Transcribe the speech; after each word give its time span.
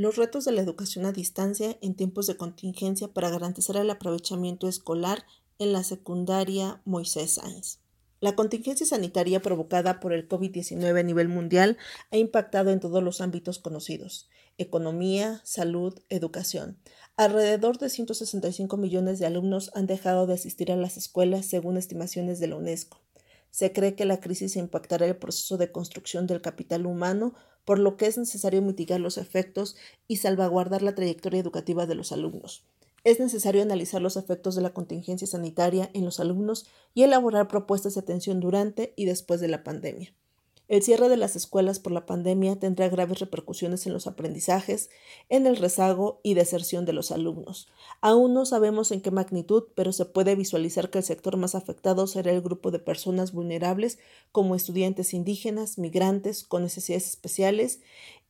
Los 0.00 0.16
retos 0.16 0.46
de 0.46 0.52
la 0.52 0.62
educación 0.62 1.04
a 1.04 1.12
distancia 1.12 1.76
en 1.82 1.94
tiempos 1.94 2.26
de 2.26 2.38
contingencia 2.38 3.08
para 3.08 3.28
garantizar 3.28 3.76
el 3.76 3.90
aprovechamiento 3.90 4.66
escolar 4.66 5.26
en 5.58 5.74
la 5.74 5.84
secundaria 5.84 6.80
Moisés 6.86 7.34
Sáenz. 7.34 7.80
La 8.18 8.34
contingencia 8.34 8.86
sanitaria 8.86 9.42
provocada 9.42 10.00
por 10.00 10.14
el 10.14 10.26
COVID-19 10.26 10.98
a 10.98 11.02
nivel 11.02 11.28
mundial 11.28 11.76
ha 12.10 12.16
impactado 12.16 12.70
en 12.70 12.80
todos 12.80 13.02
los 13.02 13.20
ámbitos 13.20 13.58
conocidos, 13.58 14.30
economía, 14.56 15.42
salud, 15.44 16.00
educación. 16.08 16.78
Alrededor 17.18 17.76
de 17.76 17.90
165 17.90 18.78
millones 18.78 19.18
de 19.18 19.26
alumnos 19.26 19.70
han 19.74 19.86
dejado 19.86 20.26
de 20.26 20.32
asistir 20.32 20.72
a 20.72 20.76
las 20.76 20.96
escuelas 20.96 21.44
según 21.44 21.76
estimaciones 21.76 22.40
de 22.40 22.46
la 22.46 22.56
UNESCO. 22.56 23.02
Se 23.50 23.72
cree 23.72 23.94
que 23.94 24.04
la 24.04 24.20
crisis 24.20 24.56
impactará 24.56 25.06
el 25.06 25.16
proceso 25.16 25.58
de 25.58 25.72
construcción 25.72 26.26
del 26.26 26.40
capital 26.40 26.86
humano, 26.86 27.34
por 27.64 27.78
lo 27.78 27.96
que 27.96 28.06
es 28.06 28.18
necesario 28.18 28.62
mitigar 28.62 29.00
los 29.00 29.18
efectos 29.18 29.76
y 30.08 30.16
salvaguardar 30.16 30.82
la 30.82 30.94
trayectoria 30.94 31.40
educativa 31.40 31.86
de 31.86 31.94
los 31.94 32.12
alumnos. 32.12 32.64
Es 33.02 33.18
necesario 33.18 33.62
analizar 33.62 34.02
los 34.02 34.16
efectos 34.16 34.54
de 34.54 34.62
la 34.62 34.74
contingencia 34.74 35.26
sanitaria 35.26 35.90
en 35.94 36.04
los 36.04 36.20
alumnos 36.20 36.66
y 36.92 37.02
elaborar 37.02 37.48
propuestas 37.48 37.94
de 37.94 38.00
atención 38.00 38.40
durante 38.40 38.92
y 38.96 39.06
después 39.06 39.40
de 39.40 39.48
la 39.48 39.64
pandemia. 39.64 40.14
El 40.70 40.84
cierre 40.84 41.08
de 41.08 41.16
las 41.16 41.34
escuelas 41.34 41.80
por 41.80 41.90
la 41.90 42.06
pandemia 42.06 42.54
tendrá 42.54 42.88
graves 42.88 43.18
repercusiones 43.18 43.88
en 43.88 43.92
los 43.92 44.06
aprendizajes, 44.06 44.88
en 45.28 45.48
el 45.48 45.56
rezago 45.56 46.20
y 46.22 46.34
deserción 46.34 46.84
de 46.84 46.92
los 46.92 47.10
alumnos. 47.10 47.66
Aún 48.00 48.34
no 48.34 48.46
sabemos 48.46 48.92
en 48.92 49.00
qué 49.00 49.10
magnitud, 49.10 49.64
pero 49.74 49.92
se 49.92 50.04
puede 50.04 50.36
visualizar 50.36 50.88
que 50.88 50.98
el 50.98 51.04
sector 51.04 51.36
más 51.36 51.56
afectado 51.56 52.06
será 52.06 52.30
el 52.30 52.40
grupo 52.40 52.70
de 52.70 52.78
personas 52.78 53.32
vulnerables 53.32 53.98
como 54.30 54.54
estudiantes 54.54 55.12
indígenas, 55.12 55.76
migrantes 55.76 56.44
con 56.44 56.62
necesidades 56.62 57.08
especiales 57.08 57.80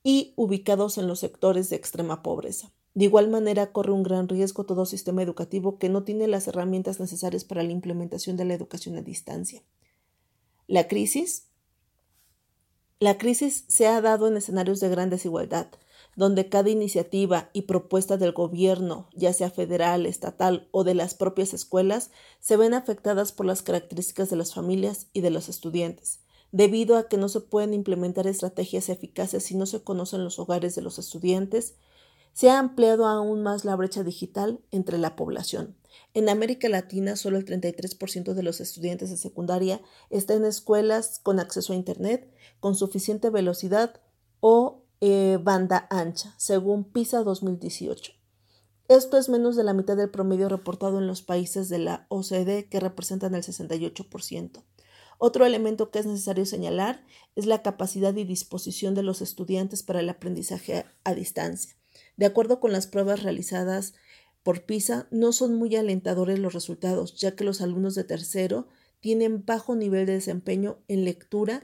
y 0.03 0.33
ubicados 0.37 0.97
en 0.97 1.09
los 1.09 1.21
sectores 1.21 1.69
de 1.69 1.77
extrema 1.77 2.23
pobreza. 2.23 2.73
De 2.95 3.05
igual 3.05 3.29
manera, 3.29 3.71
corre 3.71 3.93
un 3.93 4.03
gran 4.03 4.29
riesgo 4.29 4.65
todo 4.65 4.87
sistema 4.87 5.23
educativo 5.23 5.79
que 5.79 5.91
no 5.91 6.05
tiene 6.05 6.27
las 6.27 6.49
herramientas 6.49 7.01
necesarias 7.01 7.45
para 7.45 7.63
la 7.63 7.73
implementación 7.73 8.39
de 8.39 8.47
la 8.47 8.55
educación 8.55 8.97
a 8.97 9.03
distancia. 9.03 9.63
La 10.69 10.89
crisis. 10.89 11.50
La 13.03 13.17
crisis 13.17 13.65
se 13.67 13.87
ha 13.87 13.99
dado 14.03 14.29
en 14.29 14.37
escenarios 14.37 14.79
de 14.79 14.91
gran 14.91 15.09
desigualdad, 15.09 15.69
donde 16.17 16.51
cada 16.51 16.69
iniciativa 16.69 17.49
y 17.55 17.63
propuesta 17.63 18.19
del 18.19 18.33
gobierno, 18.33 19.09
ya 19.15 19.33
sea 19.33 19.49
federal, 19.49 20.05
estatal 20.05 20.69
o 20.71 20.85
de 20.85 20.93
las 20.93 21.15
propias 21.15 21.55
escuelas, 21.55 22.11
se 22.41 22.59
ven 22.59 22.75
afectadas 22.75 23.33
por 23.33 23.47
las 23.47 23.63
características 23.63 24.29
de 24.29 24.37
las 24.37 24.53
familias 24.53 25.07
y 25.15 25.23
de 25.23 25.31
los 25.31 25.49
estudiantes, 25.49 26.21
debido 26.53 26.99
a 26.99 27.09
que 27.09 27.17
no 27.17 27.31
se 27.31 27.41
pueden 27.41 27.73
implementar 27.73 28.27
estrategias 28.27 28.91
eficaces 28.91 29.45
si 29.45 29.57
no 29.57 29.65
se 29.65 29.83
conocen 29.83 30.23
los 30.23 30.39
hogares 30.39 30.75
de 30.75 30.83
los 30.83 30.99
estudiantes, 30.99 31.77
se 32.35 32.51
ha 32.51 32.59
ampliado 32.59 33.07
aún 33.07 33.43
más 33.43 33.65
la 33.65 33.77
brecha 33.77 34.05
digital 34.05 34.61
entre 34.73 34.99
la 34.99 35.17
población. 35.17 35.75
En 36.15 36.29
América 36.29 36.69
Latina, 36.69 37.17
solo 37.17 37.39
el 37.39 37.45
33% 37.45 38.35
de 38.35 38.43
los 38.43 38.61
estudiantes 38.61 39.11
de 39.11 39.17
secundaria 39.17 39.81
está 40.11 40.35
en 40.35 40.45
escuelas 40.45 41.21
con 41.23 41.41
acceso 41.41 41.73
a 41.73 41.77
Internet, 41.77 42.33
con 42.61 42.75
suficiente 42.75 43.31
velocidad 43.31 44.01
o 44.41 44.85
eh, 45.01 45.39
banda 45.43 45.87
ancha, 45.91 46.35
según 46.37 46.85
PISA 46.85 47.23
2018. 47.23 48.13
Esto 48.89 49.19
es 49.19 49.29
menos 49.29 49.55
de 49.55 49.63
la 49.63 49.73
mitad 49.73 49.97
del 49.97 50.11
promedio 50.11 50.49
reportado 50.49 50.99
en 50.99 51.07
los 51.07 51.23
países 51.23 51.69
de 51.69 51.79
la 51.79 52.07
OCDE, 52.09 52.69
que 52.69 52.81
representan 52.81 53.35
el 53.37 53.43
68%. 53.43 54.65
Otro 55.19 55.47
elemento 55.47 55.91
que 55.91 55.99
es 55.99 56.07
necesario 56.07 56.45
señalar 56.45 57.05
es 57.37 57.47
la 57.47 57.63
capacidad 57.63 58.17
y 58.17 58.25
disposición 58.25 58.95
de 58.95 59.03
los 59.03 59.21
estudiantes 59.21 59.83
para 59.83 60.01
el 60.01 60.09
aprendizaje 60.09 60.87
a 61.05 61.15
distancia. 61.15 61.77
De 62.17 62.27
acuerdo 62.27 62.59
con 62.59 62.73
las 62.73 62.87
pruebas 62.87 63.23
realizadas 63.23 63.95
por 64.43 64.65
PISA, 64.65 65.07
no 65.11 65.33
son 65.33 65.55
muy 65.55 65.77
alentadores 65.77 66.39
los 66.39 66.55
resultados, 66.55 67.15
ya 67.15 67.37
que 67.37 67.45
los 67.45 67.61
alumnos 67.61 67.95
de 67.95 68.05
tercero 68.05 68.69
tienen 69.01 69.45
bajo 69.45 69.75
nivel 69.75 70.07
de 70.07 70.15
desempeño 70.15 70.79
en 70.89 71.05
lectura, 71.05 71.63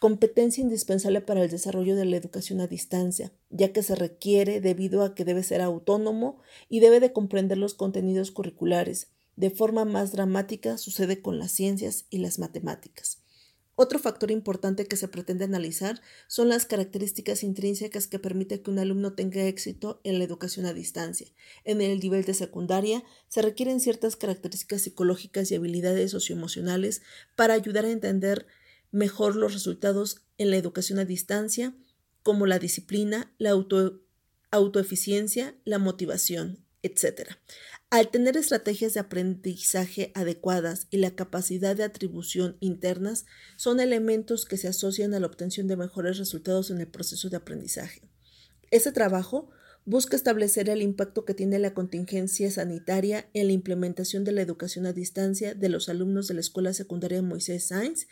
competencia 0.00 0.62
indispensable 0.62 1.20
para 1.20 1.42
el 1.42 1.50
desarrollo 1.50 1.96
de 1.96 2.04
la 2.04 2.16
educación 2.16 2.60
a 2.60 2.66
distancia, 2.66 3.32
ya 3.50 3.72
que 3.72 3.82
se 3.82 3.94
requiere 3.94 4.60
debido 4.60 5.02
a 5.02 5.14
que 5.14 5.24
debe 5.24 5.42
ser 5.42 5.62
autónomo 5.62 6.40
y 6.68 6.80
debe 6.80 7.00
de 7.00 7.12
comprender 7.12 7.58
los 7.58 7.74
contenidos 7.74 8.30
curriculares. 8.30 9.08
De 9.36 9.50
forma 9.50 9.84
más 9.84 10.12
dramática 10.12 10.78
sucede 10.78 11.22
con 11.22 11.38
las 11.38 11.52
ciencias 11.52 12.06
y 12.10 12.18
las 12.18 12.38
matemáticas. 12.38 13.23
Otro 13.76 13.98
factor 13.98 14.30
importante 14.30 14.86
que 14.86 14.96
se 14.96 15.08
pretende 15.08 15.44
analizar 15.44 16.00
son 16.28 16.48
las 16.48 16.64
características 16.64 17.42
intrínsecas 17.42 18.06
que 18.06 18.20
permiten 18.20 18.62
que 18.62 18.70
un 18.70 18.78
alumno 18.78 19.14
tenga 19.14 19.44
éxito 19.46 20.00
en 20.04 20.18
la 20.18 20.24
educación 20.24 20.64
a 20.66 20.72
distancia. 20.72 21.26
En 21.64 21.80
el 21.80 21.98
nivel 21.98 22.24
de 22.24 22.34
secundaria 22.34 23.02
se 23.28 23.42
requieren 23.42 23.80
ciertas 23.80 24.14
características 24.14 24.82
psicológicas 24.82 25.50
y 25.50 25.56
habilidades 25.56 26.12
socioemocionales 26.12 27.02
para 27.34 27.54
ayudar 27.54 27.84
a 27.84 27.90
entender 27.90 28.46
mejor 28.92 29.34
los 29.34 29.52
resultados 29.52 30.22
en 30.38 30.50
la 30.50 30.56
educación 30.56 31.00
a 31.00 31.04
distancia, 31.04 31.74
como 32.22 32.46
la 32.46 32.60
disciplina, 32.60 33.34
la 33.38 33.50
autoeficiencia, 34.50 35.56
la 35.64 35.78
motivación, 35.78 36.63
etc. 36.86 37.32
Al 37.90 38.10
tener 38.10 38.36
estrategias 38.36 38.94
de 38.94 39.00
aprendizaje 39.00 40.12
adecuadas 40.14 40.86
y 40.90 40.98
la 40.98 41.14
capacidad 41.14 41.76
de 41.76 41.84
atribución 41.84 42.56
internas, 42.60 43.24
son 43.56 43.80
elementos 43.80 44.46
que 44.46 44.56
se 44.56 44.68
asocian 44.68 45.14
a 45.14 45.20
la 45.20 45.26
obtención 45.26 45.68
de 45.68 45.76
mejores 45.76 46.18
resultados 46.18 46.70
en 46.70 46.80
el 46.80 46.88
proceso 46.88 47.30
de 47.30 47.36
aprendizaje. 47.36 48.02
Este 48.70 48.90
trabajo 48.90 49.50
busca 49.84 50.16
establecer 50.16 50.68
el 50.70 50.82
impacto 50.82 51.24
que 51.24 51.34
tiene 51.34 51.58
la 51.58 51.74
contingencia 51.74 52.50
sanitaria 52.50 53.28
en 53.34 53.48
la 53.48 53.52
implementación 53.52 54.24
de 54.24 54.32
la 54.32 54.42
educación 54.42 54.86
a 54.86 54.92
distancia 54.92 55.54
de 55.54 55.68
los 55.68 55.88
alumnos 55.88 56.26
de 56.26 56.34
la 56.34 56.40
Escuela 56.40 56.72
Secundaria 56.72 57.22
Moisés 57.22 57.68
Sainz 57.68 58.08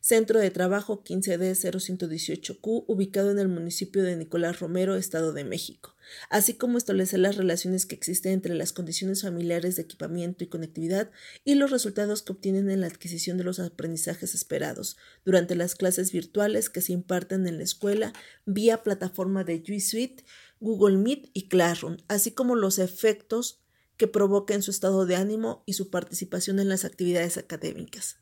Centro 0.00 0.38
de 0.38 0.50
Trabajo 0.50 1.02
15D0118Q, 1.02 2.84
ubicado 2.86 3.30
en 3.30 3.38
el 3.38 3.48
municipio 3.48 4.02
de 4.02 4.16
Nicolás 4.16 4.60
Romero, 4.60 4.94
Estado 4.94 5.32
de 5.32 5.44
México, 5.44 5.96
así 6.30 6.54
como 6.54 6.78
establecer 6.78 7.18
las 7.18 7.36
relaciones 7.36 7.86
que 7.86 7.94
existen 7.94 8.32
entre 8.32 8.54
las 8.54 8.72
condiciones 8.72 9.22
familiares 9.22 9.76
de 9.76 9.82
equipamiento 9.82 10.44
y 10.44 10.48
conectividad 10.48 11.10
y 11.44 11.54
los 11.54 11.70
resultados 11.70 12.22
que 12.22 12.32
obtienen 12.32 12.70
en 12.70 12.80
la 12.80 12.86
adquisición 12.86 13.36
de 13.36 13.44
los 13.44 13.58
aprendizajes 13.58 14.34
esperados 14.34 14.96
durante 15.24 15.56
las 15.56 15.74
clases 15.74 16.12
virtuales 16.12 16.70
que 16.70 16.80
se 16.80 16.92
imparten 16.92 17.46
en 17.46 17.58
la 17.58 17.64
escuela 17.64 18.12
vía 18.44 18.82
plataforma 18.82 19.44
de 19.44 19.62
G 19.62 19.80
Suite, 19.80 20.24
Google 20.60 20.96
Meet 20.96 21.30
y 21.32 21.48
Classroom, 21.48 21.98
así 22.08 22.30
como 22.30 22.54
los 22.54 22.78
efectos 22.78 23.60
que 23.96 24.06
provoca 24.06 24.54
en 24.54 24.62
su 24.62 24.70
estado 24.70 25.06
de 25.06 25.16
ánimo 25.16 25.62
y 25.66 25.72
su 25.72 25.90
participación 25.90 26.58
en 26.58 26.68
las 26.68 26.84
actividades 26.84 27.36
académicas. 27.38 28.18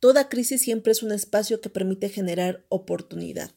Toda 0.00 0.28
crisis 0.28 0.62
siempre 0.62 0.92
es 0.92 1.02
un 1.02 1.10
espacio 1.10 1.60
que 1.60 1.70
permite 1.70 2.08
generar 2.08 2.64
oportunidad. 2.68 3.50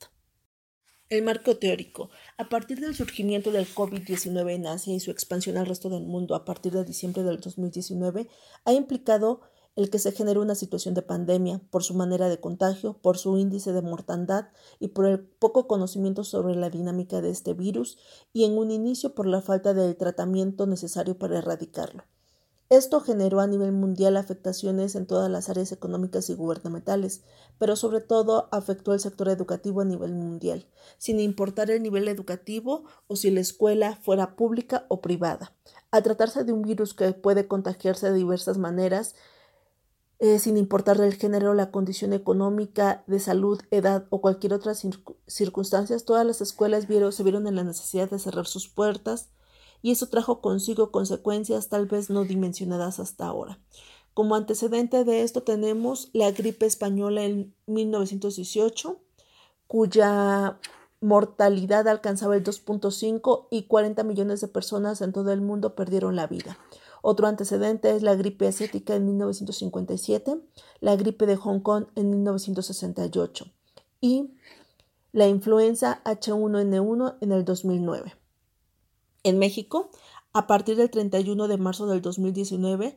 El 1.08 1.22
marco 1.22 1.58
teórico. 1.58 2.10
A 2.36 2.50
partir 2.50 2.80
del 2.80 2.96
surgimiento 2.96 3.52
del 3.52 3.68
COVID-19 3.68 4.52
en 4.52 4.66
Asia 4.66 4.96
y 4.96 5.00
su 5.00 5.12
expansión 5.12 5.58
al 5.58 5.68
resto 5.68 5.90
del 5.90 6.08
mundo 6.08 6.34
a 6.34 6.44
partir 6.44 6.74
de 6.74 6.84
diciembre 6.84 7.22
del 7.22 7.40
2019, 7.40 8.28
ha 8.66 8.74
implicado 8.74 9.42
el 9.76 9.92
que 9.92 10.00
se 10.00 10.14
genere 10.14 10.40
una 10.40 10.56
situación 10.56 10.96
de 10.96 11.04
pandemia 11.04 11.62
por 11.70 11.84
su 11.84 11.94
manera 11.94 12.28
de 12.28 12.40
contagio, 12.40 12.98
por 13.04 13.20
su 13.20 13.38
índice 13.38 13.72
de 13.72 13.84
mortandad 13.84 14.48
y 14.80 14.88
por 14.88 15.06
el 15.06 15.20
poco 15.20 15.68
conocimiento 15.68 16.24
sobre 16.24 16.56
la 16.56 16.72
dinámica 16.72 17.22
de 17.22 17.30
este 17.30 17.54
virus 17.54 18.00
y 18.34 18.46
en 18.46 18.58
un 18.58 18.72
inicio 18.72 19.14
por 19.14 19.28
la 19.28 19.44
falta 19.44 19.76
del 19.76 19.96
tratamiento 19.96 20.66
necesario 20.66 21.20
para 21.20 21.38
erradicarlo. 21.38 22.04
Esto 22.72 23.02
generó 23.02 23.42
a 23.42 23.48
nivel 23.48 23.74
mundial 23.74 24.16
afectaciones 24.16 24.96
en 24.96 25.06
todas 25.06 25.30
las 25.30 25.50
áreas 25.50 25.74
económicas 25.74 26.30
y 26.30 26.36
gubernamentales, 26.36 27.22
pero 27.60 27.76
sobre 27.76 28.00
todo 28.00 28.48
afectó 28.54 28.94
al 28.94 29.02
sector 29.02 29.28
educativo 29.28 29.82
a 29.82 29.86
nivel 29.86 30.14
mundial, 30.14 30.66
sin 30.98 31.20
importar 31.20 31.70
el 31.70 31.84
nivel 31.84 32.08
educativo 32.08 32.86
o 33.08 33.18
si 33.18 33.30
la 33.30 33.42
escuela 33.42 33.98
fuera 33.98 34.38
pública 34.38 34.86
o 34.88 35.02
privada. 35.02 35.54
Al 35.92 36.04
tratarse 36.04 36.46
de 36.46 36.54
un 36.54 36.62
virus 36.62 36.94
que 36.94 37.12
puede 37.12 37.46
contagiarse 37.46 38.10
de 38.10 38.16
diversas 38.16 38.58
maneras, 38.58 39.16
eh, 40.20 40.40
sin 40.40 40.56
importar 40.56 41.02
el 41.02 41.16
género, 41.16 41.54
la 41.54 41.72
condición 41.72 42.14
económica, 42.14 43.04
de 43.06 43.20
salud, 43.20 43.60
edad 43.72 44.06
o 44.12 44.22
cualquier 44.22 44.54
otra 44.54 44.76
circunstancia, 45.28 46.00
todas 46.00 46.26
las 46.26 46.40
escuelas 46.40 46.86
se 46.86 47.24
vieron 47.24 47.48
en 47.48 47.56
la 47.58 47.66
necesidad 47.66 48.10
de 48.10 48.18
cerrar 48.18 48.48
sus 48.48 48.70
puertas, 48.70 49.28
y 49.82 49.92
eso 49.92 50.08
trajo 50.08 50.42
consigo 50.42 50.92
consecuencias 50.92 51.70
tal 51.70 51.86
vez 51.86 52.10
no 52.10 52.24
dimensionadas 52.24 53.00
hasta 53.00 53.26
ahora. 53.26 53.60
Como 54.14 54.36
antecedente 54.36 55.06
de 55.06 55.24
esto 55.24 55.44
tenemos 55.44 56.10
la 56.14 56.32
gripe 56.32 56.66
española 56.66 57.24
en 57.24 57.56
1918, 57.68 59.00
cuya 59.68 60.60
mortalidad 61.00 61.88
alcanzaba 61.88 62.36
el 62.36 62.44
2.5 62.44 63.48
y 63.50 63.64
40 63.64 64.04
millones 64.04 64.42
de 64.42 64.48
personas 64.48 65.02
en 65.02 65.14
todo 65.14 65.32
el 65.32 65.42
mundo 65.42 65.76
perdieron 65.76 66.16
la 66.16 66.28
vida. 66.28 66.58
Otro 67.02 67.28
antecedente 67.28 67.96
es 67.96 68.04
la 68.04 68.16
gripe 68.16 68.48
asiática 68.48 68.96
en 68.96 69.06
1957, 69.06 70.40
la 70.82 70.96
gripe 70.96 71.26
de 71.26 71.36
Hong 71.36 71.62
Kong 71.62 71.86
en 71.96 72.12
1968 72.12 73.46
y 74.02 74.36
la 75.12 75.28
influenza 75.28 76.02
H1N1 76.04 77.18
en 77.22 77.32
el 77.32 77.44
2009. 77.44 78.21
En 79.24 79.40
México, 79.40 79.90
a 80.34 80.48
partir 80.48 80.78
del 80.78 80.90
31 80.90 81.48
de 81.48 81.58
marzo 81.58 81.88
del 81.88 82.02
2019, 82.02 82.96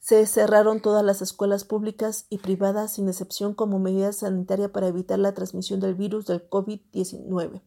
se 0.00 0.26
cerraron 0.26 0.80
todas 0.80 1.04
las 1.04 1.22
escuelas 1.22 1.64
públicas 1.64 2.26
y 2.28 2.38
privadas 2.38 2.94
sin 2.94 3.08
excepción 3.08 3.54
como 3.54 3.78
medida 3.78 4.12
sanitaria 4.12 4.72
para 4.72 4.88
evitar 4.88 5.20
la 5.20 5.32
transmisión 5.32 5.78
del 5.78 5.94
virus 5.94 6.26
del 6.26 6.48
COVID-19. 6.48 7.62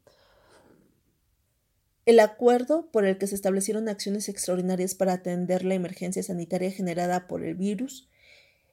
El 2.06 2.20
acuerdo 2.20 2.88
por 2.92 3.06
el 3.06 3.18
que 3.18 3.28
se 3.28 3.36
establecieron 3.36 3.88
acciones 3.88 4.28
extraordinarias 4.28 4.96
para 4.96 5.14
atender 5.14 5.64
la 5.64 5.76
emergencia 5.76 6.22
sanitaria 6.24 6.72
generada 6.72 7.28
por 7.28 7.44
el 7.44 7.56
virus 7.56 8.10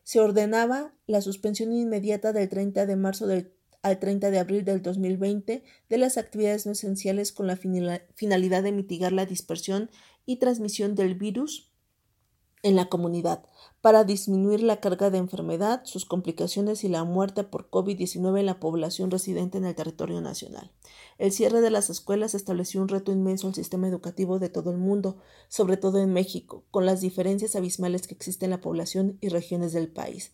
se 0.02 0.18
ordenaba 0.18 0.92
la 1.06 1.22
suspensión 1.22 1.72
inmediata 1.72 2.32
del 2.32 2.48
30 2.48 2.84
de 2.84 2.96
marzo 2.96 3.26
al 3.82 3.98
30 3.98 4.30
de 4.30 4.38
abril 4.38 4.64
del 4.64 4.80
2020 4.80 5.62
de 5.88 5.98
las 5.98 6.16
actividades 6.16 6.66
no 6.66 6.72
esenciales 6.72 7.32
con 7.32 7.46
la 7.46 7.56
finalidad 7.56 8.62
de 8.62 8.72
mitigar 8.72 9.12
la 9.12 9.26
dispersión 9.26 9.90
y 10.24 10.36
transmisión 10.36 10.94
del 10.94 11.14
virus 11.14 11.72
en 12.62 12.76
la 12.76 12.88
comunidad 12.88 13.44
para 13.80 14.04
disminuir 14.04 14.62
la 14.62 14.80
carga 14.80 15.10
de 15.10 15.18
enfermedad, 15.18 15.82
sus 15.84 16.04
complicaciones 16.04 16.84
y 16.84 16.88
la 16.88 17.02
muerte 17.02 17.42
por 17.42 17.68
COVID-19 17.68 18.38
en 18.38 18.46
la 18.46 18.60
población 18.60 19.10
residente 19.10 19.58
en 19.58 19.64
el 19.64 19.74
territorio 19.74 20.20
nacional. 20.20 20.70
El 21.18 21.32
cierre 21.32 21.60
de 21.60 21.70
las 21.70 21.90
escuelas 21.90 22.34
estableció 22.34 22.80
un 22.80 22.88
reto 22.88 23.10
inmenso 23.10 23.48
al 23.48 23.54
sistema 23.54 23.88
educativo 23.88 24.38
de 24.38 24.48
todo 24.48 24.70
el 24.70 24.78
mundo, 24.78 25.16
sobre 25.48 25.76
todo 25.76 25.98
en 25.98 26.12
México, 26.12 26.64
con 26.70 26.86
las 26.86 27.00
diferencias 27.00 27.56
abismales 27.56 28.06
que 28.06 28.14
existen 28.14 28.46
en 28.46 28.50
la 28.52 28.60
población 28.60 29.18
y 29.20 29.28
regiones 29.28 29.72
del 29.72 29.90
país. 29.90 30.32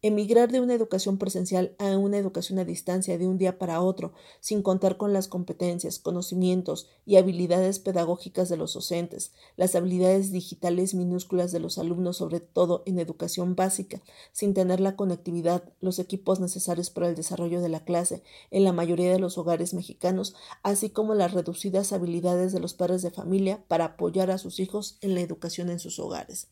Emigrar 0.00 0.52
de 0.52 0.60
una 0.60 0.74
educación 0.74 1.18
presencial 1.18 1.74
a 1.80 1.98
una 1.98 2.18
educación 2.18 2.60
a 2.60 2.64
distancia 2.64 3.18
de 3.18 3.26
un 3.26 3.36
día 3.36 3.58
para 3.58 3.80
otro, 3.80 4.12
sin 4.38 4.62
contar 4.62 4.96
con 4.96 5.12
las 5.12 5.26
competencias, 5.26 5.98
conocimientos 5.98 6.88
y 7.04 7.16
habilidades 7.16 7.80
pedagógicas 7.80 8.48
de 8.48 8.56
los 8.56 8.74
docentes, 8.74 9.32
las 9.56 9.74
habilidades 9.74 10.30
digitales 10.30 10.94
minúsculas 10.94 11.50
de 11.50 11.58
los 11.58 11.78
alumnos, 11.78 12.18
sobre 12.18 12.38
todo 12.38 12.84
en 12.86 13.00
educación 13.00 13.56
básica, 13.56 14.00
sin 14.30 14.54
tener 14.54 14.78
la 14.78 14.94
conectividad, 14.94 15.64
los 15.80 15.98
equipos 15.98 16.38
necesarios 16.38 16.90
para 16.90 17.08
el 17.08 17.16
desarrollo 17.16 17.60
de 17.60 17.68
la 17.68 17.84
clase 17.84 18.22
en 18.52 18.62
la 18.62 18.72
mayoría 18.72 19.10
de 19.10 19.18
los 19.18 19.36
hogares 19.36 19.74
mexicanos, 19.74 20.36
así 20.62 20.90
como 20.90 21.16
las 21.16 21.32
reducidas 21.32 21.92
habilidades 21.92 22.52
de 22.52 22.60
los 22.60 22.72
padres 22.72 23.02
de 23.02 23.10
familia 23.10 23.64
para 23.66 23.86
apoyar 23.86 24.30
a 24.30 24.38
sus 24.38 24.60
hijos 24.60 24.96
en 25.00 25.16
la 25.16 25.22
educación 25.22 25.70
en 25.70 25.80
sus 25.80 25.98
hogares. 25.98 26.46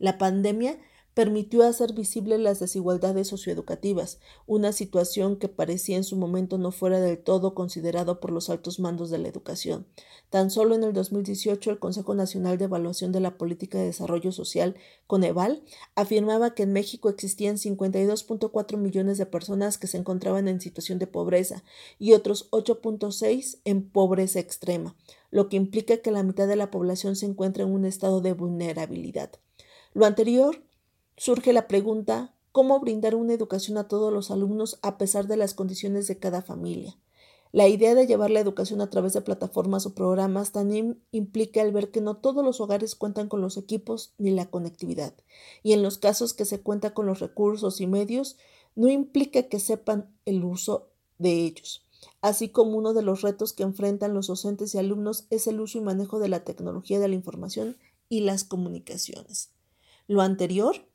La 0.00 0.18
pandemia 0.18 0.80
permitió 1.20 1.64
hacer 1.64 1.92
visibles 1.92 2.40
las 2.40 2.60
desigualdades 2.60 3.28
socioeducativas, 3.28 4.20
una 4.46 4.72
situación 4.72 5.36
que 5.36 5.48
parecía 5.48 5.98
en 5.98 6.04
su 6.04 6.16
momento 6.16 6.56
no 6.56 6.72
fuera 6.72 6.98
del 6.98 7.18
todo 7.18 7.54
considerado 7.54 8.20
por 8.20 8.32
los 8.32 8.48
altos 8.48 8.80
mandos 8.80 9.10
de 9.10 9.18
la 9.18 9.28
educación. 9.28 9.86
Tan 10.30 10.48
solo 10.48 10.74
en 10.74 10.82
el 10.82 10.94
2018 10.94 11.72
el 11.72 11.78
Consejo 11.78 12.14
Nacional 12.14 12.56
de 12.56 12.64
Evaluación 12.64 13.12
de 13.12 13.20
la 13.20 13.36
Política 13.36 13.76
de 13.76 13.84
Desarrollo 13.84 14.32
Social, 14.32 14.76
Coneval, 15.06 15.62
afirmaba 15.94 16.54
que 16.54 16.62
en 16.62 16.72
México 16.72 17.10
existían 17.10 17.58
52.4 17.58 18.78
millones 18.78 19.18
de 19.18 19.26
personas 19.26 19.76
que 19.76 19.88
se 19.88 19.98
encontraban 19.98 20.48
en 20.48 20.62
situación 20.62 20.98
de 20.98 21.06
pobreza 21.06 21.64
y 21.98 22.14
otros 22.14 22.50
8.6 22.50 23.58
en 23.66 23.90
pobreza 23.90 24.40
extrema, 24.40 24.96
lo 25.30 25.50
que 25.50 25.58
implica 25.58 25.98
que 25.98 26.12
la 26.12 26.22
mitad 26.22 26.48
de 26.48 26.56
la 26.56 26.70
población 26.70 27.14
se 27.14 27.26
encuentra 27.26 27.64
en 27.64 27.72
un 27.72 27.84
estado 27.84 28.22
de 28.22 28.32
vulnerabilidad. 28.32 29.32
Lo 29.92 30.06
anterior 30.06 30.62
surge 31.20 31.52
la 31.52 31.68
pregunta 31.68 32.34
¿cómo 32.50 32.80
brindar 32.80 33.14
una 33.14 33.34
educación 33.34 33.76
a 33.76 33.88
todos 33.88 34.10
los 34.10 34.30
alumnos 34.30 34.78
a 34.80 34.96
pesar 34.96 35.26
de 35.26 35.36
las 35.36 35.52
condiciones 35.52 36.06
de 36.06 36.18
cada 36.18 36.40
familia? 36.40 36.96
La 37.52 37.68
idea 37.68 37.94
de 37.94 38.06
llevar 38.06 38.30
la 38.30 38.40
educación 38.40 38.80
a 38.80 38.88
través 38.88 39.12
de 39.12 39.20
plataformas 39.20 39.84
o 39.84 39.94
programas 39.94 40.52
también 40.52 41.02
implica 41.12 41.60
el 41.60 41.72
ver 41.72 41.90
que 41.90 42.00
no 42.00 42.16
todos 42.16 42.42
los 42.42 42.62
hogares 42.62 42.94
cuentan 42.94 43.28
con 43.28 43.42
los 43.42 43.58
equipos 43.58 44.14
ni 44.16 44.30
la 44.30 44.46
conectividad, 44.46 45.12
y 45.62 45.74
en 45.74 45.82
los 45.82 45.98
casos 45.98 46.32
que 46.32 46.46
se 46.46 46.62
cuenta 46.62 46.94
con 46.94 47.04
los 47.04 47.20
recursos 47.20 47.82
y 47.82 47.86
medios, 47.86 48.38
no 48.74 48.88
implica 48.88 49.42
que 49.42 49.60
sepan 49.60 50.08
el 50.24 50.42
uso 50.42 50.88
de 51.18 51.44
ellos. 51.44 51.84
Así 52.22 52.48
como 52.48 52.78
uno 52.78 52.94
de 52.94 53.02
los 53.02 53.20
retos 53.20 53.52
que 53.52 53.62
enfrentan 53.62 54.14
los 54.14 54.28
docentes 54.28 54.74
y 54.74 54.78
alumnos 54.78 55.26
es 55.28 55.46
el 55.48 55.60
uso 55.60 55.76
y 55.76 55.82
manejo 55.82 56.18
de 56.18 56.30
la 56.30 56.44
tecnología 56.44 56.98
de 56.98 57.08
la 57.08 57.14
información 57.14 57.76
y 58.08 58.20
las 58.20 58.42
comunicaciones. 58.42 59.50
Lo 60.06 60.22
anterior 60.22 60.89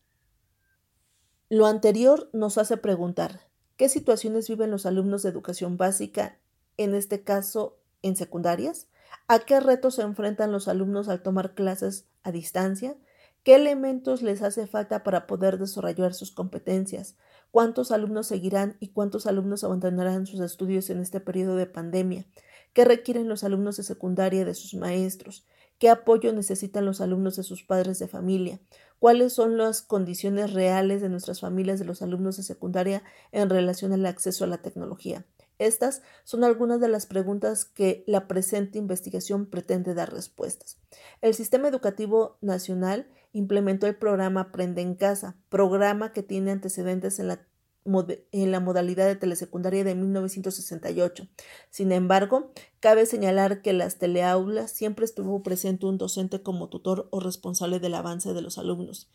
lo 1.50 1.68
anterior 1.68 2.30
nos 2.34 2.58
hace 2.58 2.78
preguntar, 2.78 3.42
¿qué 3.78 3.88
situaciones 3.88 4.48
viven 4.50 4.72
los 4.72 4.86
alumnos 4.86 5.22
de 5.22 5.30
educación 5.30 5.78
básica, 5.78 6.40
en 6.78 6.96
este 6.96 7.24
caso 7.24 7.78
en 8.02 8.16
secundarias? 8.16 8.88
¿A 9.28 9.40
qué 9.40 9.60
retos 9.60 9.96
se 9.96 10.02
enfrentan 10.02 10.52
los 10.52 10.68
alumnos 10.68 11.08
al 11.08 11.22
tomar 11.22 11.54
clases 11.54 12.08
a 12.24 12.32
distancia? 12.32 12.96
¿Qué 13.44 13.54
elementos 13.54 14.24
les 14.24 14.42
hace 14.42 14.66
falta 14.66 15.04
para 15.04 15.28
poder 15.28 15.60
desarrollar 15.60 16.16
sus 16.16 16.32
competencias? 16.32 17.16
¿Cuántos 17.52 17.92
alumnos 17.92 18.26
seguirán 18.26 18.76
y 18.80 18.88
cuántos 18.88 19.28
alumnos 19.28 19.64
abandonarán 19.64 20.26
sus 20.26 20.40
estudios 20.40 20.90
en 20.90 21.00
este 21.00 21.20
periodo 21.20 21.56
de 21.56 21.68
pandemia? 21.68 22.26
¿Qué 22.74 22.86
requieren 22.86 23.30
los 23.30 23.44
alumnos 23.44 23.78
de 23.78 23.84
secundaria 23.84 24.46
de 24.46 24.56
sus 24.56 24.74
maestros? 24.74 25.46
¿Qué 25.78 25.90
apoyo 25.90 26.32
necesitan 26.32 26.86
los 26.86 27.02
alumnos 27.02 27.36
de 27.36 27.44
sus 27.44 27.64
padres 27.64 28.00
de 28.00 28.08
familia? 28.08 28.60
¿Cuáles 29.00 29.34
son 29.34 29.58
las 29.58 29.82
condiciones 29.82 30.54
reales 30.54 31.02
de 31.02 31.10
nuestras 31.10 31.42
familias 31.42 31.80
de 31.80 31.86
los 31.86 32.02
alumnos 32.02 32.38
de 32.38 32.44
secundaria 32.44 33.04
en 33.34 33.50
relación 33.50 33.92
al 33.92 34.06
acceso 34.06 34.46
a 34.46 34.48
la 34.48 34.62
tecnología? 34.62 35.26
Estas 35.58 36.02
son 36.24 36.44
algunas 36.44 36.80
de 36.80 36.88
las 36.88 37.06
preguntas 37.06 37.66
que 37.66 38.04
la 38.08 38.28
presente 38.28 38.78
investigación 38.78 39.46
pretende 39.46 39.94
dar 39.94 40.14
respuestas. 40.14 40.78
El 41.22 41.34
Sistema 41.34 41.68
Educativo 41.68 42.38
Nacional 42.42 43.08
implementó 43.32 43.88
el 43.88 43.96
programa 43.96 44.42
Aprende 44.42 44.82
en 44.82 44.96
Casa, 44.96 45.36
programa 45.50 46.14
que 46.14 46.24
tiene 46.24 46.52
antecedentes 46.52 47.20
en 47.20 47.28
la 47.28 47.46
en 47.86 48.52
la 48.52 48.60
modalidad 48.60 49.06
de 49.06 49.16
telesecundaria 49.16 49.84
de 49.84 49.94
1968. 49.94 51.28
Sin 51.70 51.92
embargo, 51.92 52.52
cabe 52.80 53.06
señalar 53.06 53.62
que 53.62 53.70
en 53.70 53.78
las 53.78 54.00
teleaulas 54.00 54.72
siempre 54.72 55.06
estuvo 55.06 55.44
presente 55.44 55.86
un 55.86 55.98
docente 55.98 56.42
como 56.42 56.68
tutor 56.68 57.08
o 57.12 57.20
responsable 57.20 57.80
del 57.80 57.94
avance 57.94 58.34
de 58.34 58.42
los 58.42 58.58
alumnos, 58.58 59.08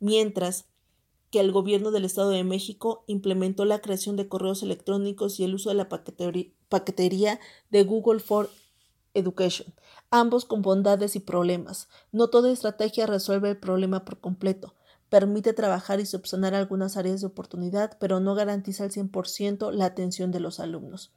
mientras 0.00 0.66
que 1.30 1.40
el 1.40 1.52
gobierno 1.52 1.90
del 1.92 2.04
Estado 2.04 2.30
de 2.30 2.44
México 2.44 3.04
implementó 3.06 3.64
la 3.64 3.80
creación 3.80 4.16
de 4.16 4.28
correos 4.28 4.62
electrónicos 4.62 5.38
y 5.38 5.44
el 5.44 5.54
uso 5.54 5.70
de 5.70 5.76
la 5.76 5.88
paquetería 5.88 7.40
de 7.70 7.84
Google 7.84 8.20
for 8.20 8.50
Education, 9.14 9.72
ambos 10.10 10.44
con 10.44 10.62
bondades 10.62 11.16
y 11.16 11.20
problemas. 11.20 11.88
No 12.12 12.28
toda 12.28 12.52
estrategia 12.52 13.06
resuelve 13.06 13.50
el 13.50 13.56
problema 13.56 14.04
por 14.04 14.20
completo 14.20 14.75
permite 15.16 15.54
trabajar 15.54 15.98
y 15.98 16.04
subsanar 16.04 16.54
algunas 16.54 16.98
áreas 16.98 17.22
de 17.22 17.28
oportunidad, 17.28 17.96
pero 17.98 18.20
no 18.20 18.34
garantiza 18.34 18.84
al 18.84 18.90
100% 18.90 19.72
la 19.72 19.86
atención 19.86 20.30
de 20.30 20.40
los 20.40 20.60
alumnos. 20.60 21.10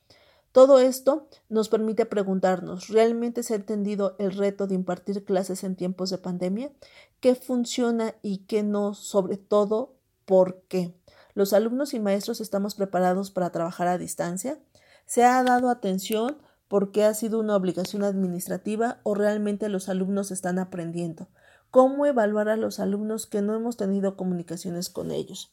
Todo 0.53 0.79
esto 0.79 1.27
nos 1.49 1.67
permite 1.67 2.05
preguntarnos, 2.05 2.87
¿realmente 2.87 3.43
se 3.43 3.51
ha 3.51 3.57
entendido 3.57 4.15
el 4.17 4.31
reto 4.31 4.67
de 4.67 4.75
impartir 4.75 5.25
clases 5.25 5.65
en 5.65 5.75
tiempos 5.75 6.11
de 6.11 6.17
pandemia? 6.17 6.71
¿Qué 7.19 7.35
funciona 7.35 8.15
y 8.21 8.45
qué 8.45 8.63
no? 8.63 8.93
Sobre 8.93 9.35
todo, 9.35 9.95
¿por 10.23 10.61
qué? 10.69 10.95
¿Los 11.33 11.51
alumnos 11.51 11.93
y 11.93 11.99
maestros 11.99 12.39
estamos 12.39 12.75
preparados 12.75 13.31
para 13.31 13.51
trabajar 13.51 13.89
a 13.89 13.97
distancia? 13.97 14.59
¿Se 15.05 15.25
ha 15.25 15.43
dado 15.43 15.69
atención 15.69 16.37
porque 16.69 17.03
ha 17.03 17.13
sido 17.13 17.37
una 17.37 17.57
obligación 17.57 18.05
administrativa 18.05 19.01
o 19.03 19.13
realmente 19.13 19.67
los 19.67 19.89
alumnos 19.89 20.31
están 20.31 20.57
aprendiendo? 20.57 21.27
Cómo 21.71 22.05
evaluar 22.05 22.49
a 22.49 22.57
los 22.57 22.79
alumnos 22.79 23.25
que 23.25 23.41
no 23.41 23.55
hemos 23.55 23.77
tenido 23.77 24.15
comunicaciones 24.15 24.89
con 24.89 25.11
ellos. 25.11 25.51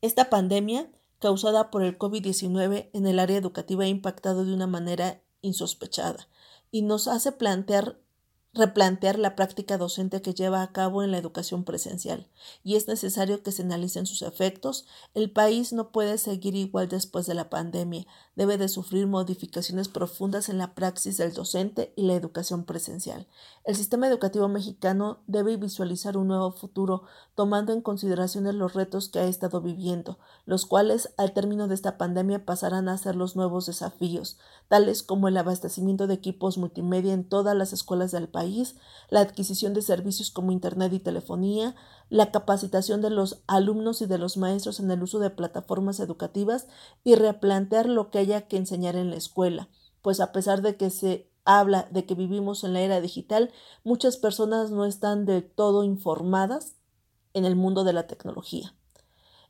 Esta 0.00 0.30
pandemia, 0.30 0.90
causada 1.18 1.70
por 1.70 1.82
el 1.82 1.98
COVID-19 1.98 2.90
en 2.92 3.06
el 3.06 3.18
área 3.18 3.36
educativa, 3.36 3.84
ha 3.84 3.88
impactado 3.88 4.44
de 4.44 4.54
una 4.54 4.66
manera 4.66 5.20
insospechada 5.40 6.28
y 6.70 6.82
nos 6.82 7.08
hace 7.08 7.32
plantear 7.32 7.98
replantear 8.54 9.18
la 9.18 9.36
práctica 9.36 9.76
docente 9.78 10.22
que 10.22 10.34
lleva 10.34 10.62
a 10.62 10.72
cabo 10.72 11.02
en 11.02 11.10
la 11.10 11.18
educación 11.18 11.64
presencial 11.64 12.28
y 12.64 12.76
es 12.76 12.88
necesario 12.88 13.42
que 13.42 13.52
se 13.52 13.62
analicen 13.62 14.06
sus 14.06 14.22
efectos. 14.22 14.86
El 15.14 15.30
país 15.30 15.72
no 15.72 15.92
puede 15.92 16.18
seguir 16.18 16.54
igual 16.54 16.88
después 16.88 17.26
de 17.26 17.34
la 17.34 17.50
pandemia, 17.50 18.06
debe 18.36 18.58
de 18.58 18.68
sufrir 18.68 19.06
modificaciones 19.06 19.88
profundas 19.88 20.48
en 20.48 20.58
la 20.58 20.74
praxis 20.74 21.16
del 21.18 21.34
docente 21.34 21.92
y 21.96 22.02
la 22.02 22.14
educación 22.14 22.64
presencial. 22.64 23.28
El 23.68 23.76
sistema 23.76 24.08
educativo 24.08 24.48
mexicano 24.48 25.18
debe 25.26 25.58
visualizar 25.58 26.16
un 26.16 26.28
nuevo 26.28 26.52
futuro 26.52 27.02
tomando 27.34 27.74
en 27.74 27.82
consideración 27.82 28.56
los 28.56 28.72
retos 28.72 29.10
que 29.10 29.18
ha 29.18 29.26
estado 29.26 29.60
viviendo, 29.60 30.18
los 30.46 30.64
cuales 30.64 31.12
al 31.18 31.34
término 31.34 31.68
de 31.68 31.74
esta 31.74 31.98
pandemia 31.98 32.46
pasarán 32.46 32.88
a 32.88 32.96
ser 32.96 33.14
los 33.14 33.36
nuevos 33.36 33.66
desafíos, 33.66 34.38
tales 34.68 35.02
como 35.02 35.28
el 35.28 35.36
abastecimiento 35.36 36.06
de 36.06 36.14
equipos 36.14 36.56
multimedia 36.56 37.12
en 37.12 37.28
todas 37.28 37.54
las 37.54 37.74
escuelas 37.74 38.10
del 38.10 38.26
país 38.26 38.76
la 39.10 39.20
adquisición 39.20 39.74
de 39.74 39.82
servicios 39.82 40.30
como 40.30 40.50
Internet 40.50 40.94
y 40.94 40.98
telefonía, 40.98 41.76
la 42.08 42.30
capacitación 42.30 43.02
de 43.02 43.10
los 43.10 43.42
alumnos 43.46 44.00
y 44.00 44.06
de 44.06 44.16
los 44.16 44.38
maestros 44.38 44.80
en 44.80 44.90
el 44.90 45.02
uso 45.02 45.18
de 45.18 45.28
plataformas 45.28 46.00
educativas 46.00 46.68
y 47.04 47.16
replantear 47.16 47.86
lo 47.86 48.10
que 48.10 48.20
haya 48.20 48.48
que 48.48 48.56
enseñar 48.56 48.96
en 48.96 49.10
la 49.10 49.16
escuela, 49.16 49.68
pues 50.00 50.20
a 50.20 50.32
pesar 50.32 50.62
de 50.62 50.78
que 50.78 50.88
se 50.88 51.27
habla 51.48 51.88
de 51.90 52.04
que 52.04 52.14
vivimos 52.14 52.62
en 52.62 52.74
la 52.74 52.80
era 52.82 53.00
digital, 53.00 53.50
muchas 53.82 54.18
personas 54.18 54.70
no 54.70 54.84
están 54.84 55.24
del 55.24 55.42
todo 55.42 55.82
informadas 55.82 56.76
en 57.32 57.46
el 57.46 57.56
mundo 57.56 57.84
de 57.84 57.94
la 57.94 58.06
tecnología. 58.06 58.74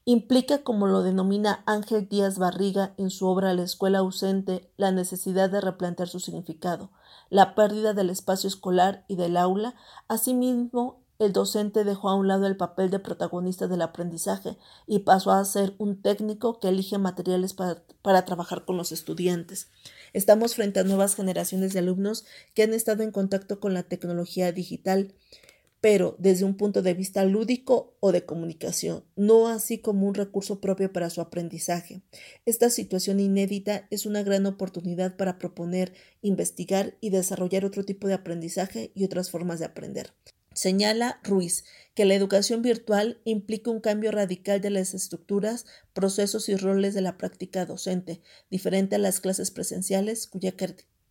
Implica, 0.04 0.62
como 0.62 0.86
lo 0.86 1.02
denomina 1.02 1.64
Ángel 1.66 2.08
Díaz 2.08 2.38
Barriga 2.38 2.94
en 2.98 3.10
su 3.10 3.26
obra 3.26 3.52
La 3.52 3.64
escuela 3.64 3.98
ausente, 3.98 4.72
la 4.76 4.92
necesidad 4.92 5.50
de 5.50 5.60
replantear 5.60 6.08
su 6.08 6.20
significado, 6.20 6.92
la 7.30 7.56
pérdida 7.56 7.92
del 7.94 8.10
espacio 8.10 8.46
escolar 8.46 9.04
y 9.08 9.16
del 9.16 9.36
aula. 9.36 9.74
Asimismo, 10.06 11.02
el 11.18 11.32
docente 11.32 11.82
dejó 11.82 12.08
a 12.08 12.14
un 12.14 12.28
lado 12.28 12.46
el 12.46 12.56
papel 12.56 12.90
de 12.90 13.00
protagonista 13.00 13.66
del 13.66 13.82
aprendizaje 13.82 14.56
y 14.86 15.00
pasó 15.00 15.32
a 15.32 15.44
ser 15.44 15.74
un 15.78 16.00
técnico 16.00 16.60
que 16.60 16.68
elige 16.68 16.98
materiales 16.98 17.54
para, 17.54 18.24
trabajar 18.24 18.64
con 18.64 18.76
los 18.76 18.92
estudiantes. 18.92 19.68
Estamos 20.12 20.54
frente 20.54 20.80
a 20.80 20.84
nuevas 20.84 21.16
generaciones 21.16 21.72
de 21.72 21.80
alumnos 21.80 22.24
que 22.54 22.62
han 22.62 22.72
estado 22.72 23.02
en 23.02 23.10
contacto 23.10 23.58
con 23.58 23.74
la 23.74 23.82
tecnología 23.82 24.52
digital 24.52 25.14
pero 25.80 26.16
desde 26.18 26.44
un 26.44 26.56
punto 26.56 26.82
de 26.82 26.94
vista 26.94 27.24
lúdico 27.24 27.96
o 28.00 28.10
de 28.10 28.24
comunicación, 28.24 29.04
no 29.14 29.46
así 29.46 29.78
como 29.78 30.08
un 30.08 30.14
recurso 30.14 30.60
propio 30.60 30.92
para 30.92 31.08
su 31.08 31.20
aprendizaje. 31.20 32.02
Esta 32.46 32.68
situación 32.68 33.20
inédita 33.20 33.86
es 33.90 34.04
una 34.04 34.22
gran 34.22 34.46
oportunidad 34.46 35.16
para 35.16 35.38
proponer, 35.38 35.92
investigar 36.20 36.96
y 37.00 37.10
desarrollar 37.10 37.64
otro 37.64 37.84
tipo 37.84 38.08
de 38.08 38.14
aprendizaje 38.14 38.90
y 38.94 39.04
otras 39.04 39.30
formas 39.30 39.60
de 39.60 39.66
aprender. 39.66 40.12
Señala 40.58 41.20
Ruiz 41.22 41.62
que 41.94 42.04
la 42.04 42.16
educación 42.16 42.62
virtual 42.62 43.20
implica 43.22 43.70
un 43.70 43.78
cambio 43.78 44.10
radical 44.10 44.60
de 44.60 44.70
las 44.70 44.92
estructuras, 44.92 45.66
procesos 45.92 46.48
y 46.48 46.56
roles 46.56 46.94
de 46.94 47.00
la 47.00 47.16
práctica 47.16 47.64
docente, 47.64 48.22
diferente 48.50 48.96
a 48.96 48.98
las 48.98 49.20
clases 49.20 49.52
presenciales, 49.52 50.26
cuya 50.26 50.56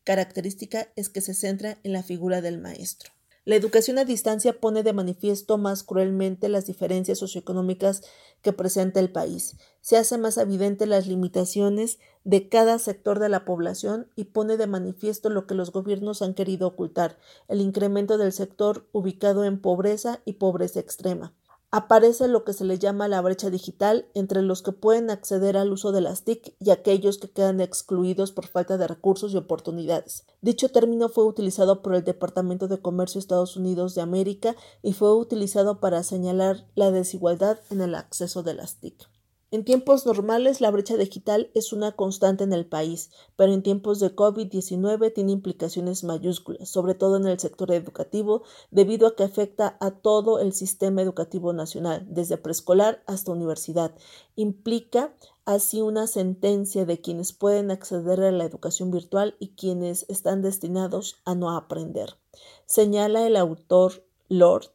característica 0.04 0.90
es 0.98 1.08
que 1.08 1.22
se 1.22 1.34
centra 1.34 1.80
en 1.84 1.94
la 1.94 2.04
figura 2.04 2.42
del 2.42 2.58
maestro. 2.58 3.14
La 3.48 3.56
educación 3.56 3.98
a 3.98 4.04
distancia 4.04 4.60
pone 4.60 4.84
de 4.84 4.92
manifiesto 4.92 5.58
más 5.58 5.82
cruelmente 5.84 6.50
las 6.50 6.66
diferencias 6.66 7.20
socioeconómicas 7.20 8.02
que 8.42 8.52
presenta 8.52 9.00
el 9.00 9.10
país. 9.10 9.56
Se 9.80 9.96
hace 9.96 10.18
más 10.18 10.38
evidente 10.38 10.86
las 10.86 11.08
limitaciones 11.08 11.98
de 12.26 12.50
cada 12.50 12.78
sector 12.78 13.20
de 13.20 13.30
la 13.30 13.46
población 13.46 14.12
y 14.18 14.26
pone 14.26 14.58
de 14.58 14.68
manifiesto 14.68 15.30
lo 15.30 15.48
que 15.48 15.56
los 15.56 15.72
gobiernos 15.72 16.22
han 16.22 16.34
querido 16.34 16.68
ocultar, 16.68 17.20
el 17.48 17.62
incremento 17.62 18.18
del 18.18 18.34
sector 18.34 18.86
ubicado 18.92 19.46
en 19.46 19.62
pobreza 19.62 20.20
y 20.26 20.34
pobreza 20.34 20.82
extrema 20.82 21.34
aparece 21.72 22.28
lo 22.28 22.44
que 22.44 22.54
se 22.54 22.64
le 22.64 22.80
llama 22.80 23.08
la 23.08 23.22
brecha 23.22 23.50
digital 23.50 24.08
entre 24.14 24.42
los 24.42 24.62
que 24.62 24.72
pueden 24.72 25.10
acceder 25.10 25.58
al 25.58 25.72
uso 25.72 25.92
de 25.92 26.02
las 26.02 26.24
TIC 26.24 26.56
y 26.60 26.72
aquellos 26.72 27.18
que 27.18 27.30
quedan 27.30 27.60
excluidos 27.60 28.32
por 28.32 28.48
falta 28.48 28.78
de 28.78 28.88
recursos 28.88 29.34
y 29.34 29.38
oportunidades. 29.38 30.26
Dicho 30.42 30.70
término 30.70 31.10
fue 31.10 31.26
utilizado 31.26 31.82
por 31.82 31.96
el 31.96 32.04
Departamento 32.04 32.68
de 32.68 32.82
Comercio 32.82 33.20
de 33.20 33.24
Estados 33.24 33.58
Unidos 33.58 33.96
de 33.96 34.02
América 34.02 34.56
y 34.82 34.94
fue 34.94 35.14
utilizado 35.16 35.80
para 35.80 36.04
señalar 36.04 36.66
la 36.76 36.92
desigualdad 36.92 37.60
en 37.70 37.82
el 37.82 37.96
acceso 37.96 38.44
de 38.44 38.54
las 38.54 38.76
TIC. 38.76 39.17
En 39.50 39.64
tiempos 39.64 40.06
normales, 40.06 40.60
la 40.60 40.72
brecha 40.72 40.98
digital 40.98 41.50
es 41.54 41.72
una 41.72 41.94
constante 41.94 42.44
en 42.44 42.52
el 42.52 42.66
país, 42.66 43.12
pero 43.38 43.54
en 43.54 43.64
tiempos 43.64 44.02
de 44.02 44.14
COVID-19 44.14 45.14
tiene 45.14 45.32
implicaciones 45.32 46.04
mayúsculas, 46.04 46.68
sobre 46.68 46.96
todo 46.96 47.16
en 47.16 47.28
el 47.28 47.40
sector 47.40 47.72
educativo, 47.72 48.44
debido 48.72 49.08
a 49.08 49.16
que 49.16 49.24
afecta 49.24 49.78
a 49.80 49.92
todo 49.92 50.42
el 50.42 50.52
sistema 50.52 51.02
educativo 51.02 51.54
nacional, 51.54 52.06
desde 52.10 52.36
preescolar 52.36 53.02
hasta 53.08 53.32
universidad. 53.32 53.96
Implica 54.36 55.14
así 55.46 55.82
una 55.82 56.08
sentencia 56.08 56.86
de 56.86 57.00
quienes 57.00 57.32
pueden 57.32 57.72
acceder 57.72 58.20
a 58.20 58.32
la 58.34 58.44
educación 58.44 58.92
virtual 58.92 59.38
y 59.40 59.56
quienes 59.56 60.06
están 60.10 60.42
destinados 60.42 61.22
a 61.24 61.36
no 61.36 61.56
aprender. 61.56 62.18
Señala 62.66 63.26
el 63.26 63.38
autor 63.38 64.04
Lord 64.28 64.72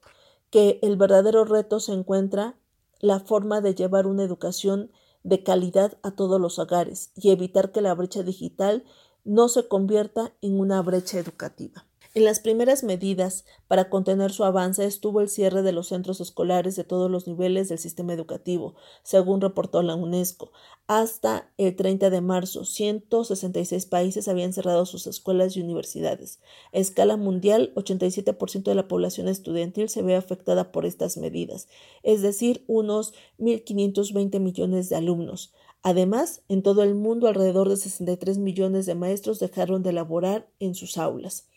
que 0.48 0.78
el 0.80 0.96
verdadero 0.96 1.44
reto 1.44 1.78
se 1.78 1.92
encuentra 1.92 2.56
la 3.02 3.20
forma 3.20 3.60
de 3.60 3.74
llevar 3.74 4.06
una 4.06 4.22
educación 4.22 4.90
de 5.24 5.42
calidad 5.42 5.98
a 6.02 6.12
todos 6.12 6.40
los 6.40 6.58
hogares 6.58 7.12
y 7.14 7.30
evitar 7.30 7.72
que 7.72 7.82
la 7.82 7.94
brecha 7.94 8.22
digital 8.22 8.84
no 9.24 9.48
se 9.48 9.68
convierta 9.68 10.32
en 10.40 10.58
una 10.58 10.80
brecha 10.80 11.18
educativa. 11.18 11.84
En 12.14 12.26
las 12.26 12.40
primeras 12.40 12.84
medidas 12.84 13.46
para 13.68 13.88
contener 13.88 14.32
su 14.32 14.44
avance 14.44 14.84
estuvo 14.84 15.22
el 15.22 15.30
cierre 15.30 15.62
de 15.62 15.72
los 15.72 15.88
centros 15.88 16.20
escolares 16.20 16.76
de 16.76 16.84
todos 16.84 17.10
los 17.10 17.26
niveles 17.26 17.70
del 17.70 17.78
sistema 17.78 18.12
educativo, 18.12 18.74
según 19.02 19.40
reportó 19.40 19.82
la 19.82 19.94
UNESCO. 19.94 20.52
Hasta 20.86 21.50
el 21.56 21.74
30 21.74 22.10
de 22.10 22.20
marzo, 22.20 22.66
166 22.66 23.86
países 23.86 24.28
habían 24.28 24.52
cerrado 24.52 24.84
sus 24.84 25.06
escuelas 25.06 25.56
y 25.56 25.62
universidades. 25.62 26.38
A 26.74 26.78
escala 26.80 27.16
mundial, 27.16 27.72
87% 27.76 28.64
de 28.64 28.74
la 28.74 28.88
población 28.88 29.26
estudiantil 29.26 29.88
se 29.88 30.02
ve 30.02 30.14
afectada 30.14 30.70
por 30.70 30.84
estas 30.84 31.16
medidas, 31.16 31.66
es 32.02 32.20
decir, 32.20 32.62
unos 32.66 33.14
1.520 33.38 34.38
millones 34.38 34.90
de 34.90 34.96
alumnos. 34.96 35.54
Además, 35.82 36.42
en 36.50 36.62
todo 36.62 36.82
el 36.82 36.94
mundo 36.94 37.26
alrededor 37.26 37.70
de 37.70 37.78
63 37.78 38.36
millones 38.36 38.84
de 38.84 38.94
maestros 38.94 39.40
dejaron 39.40 39.82
de 39.82 39.94
laborar 39.94 40.46
en 40.60 40.74
sus 40.74 40.98
aulas 40.98 41.48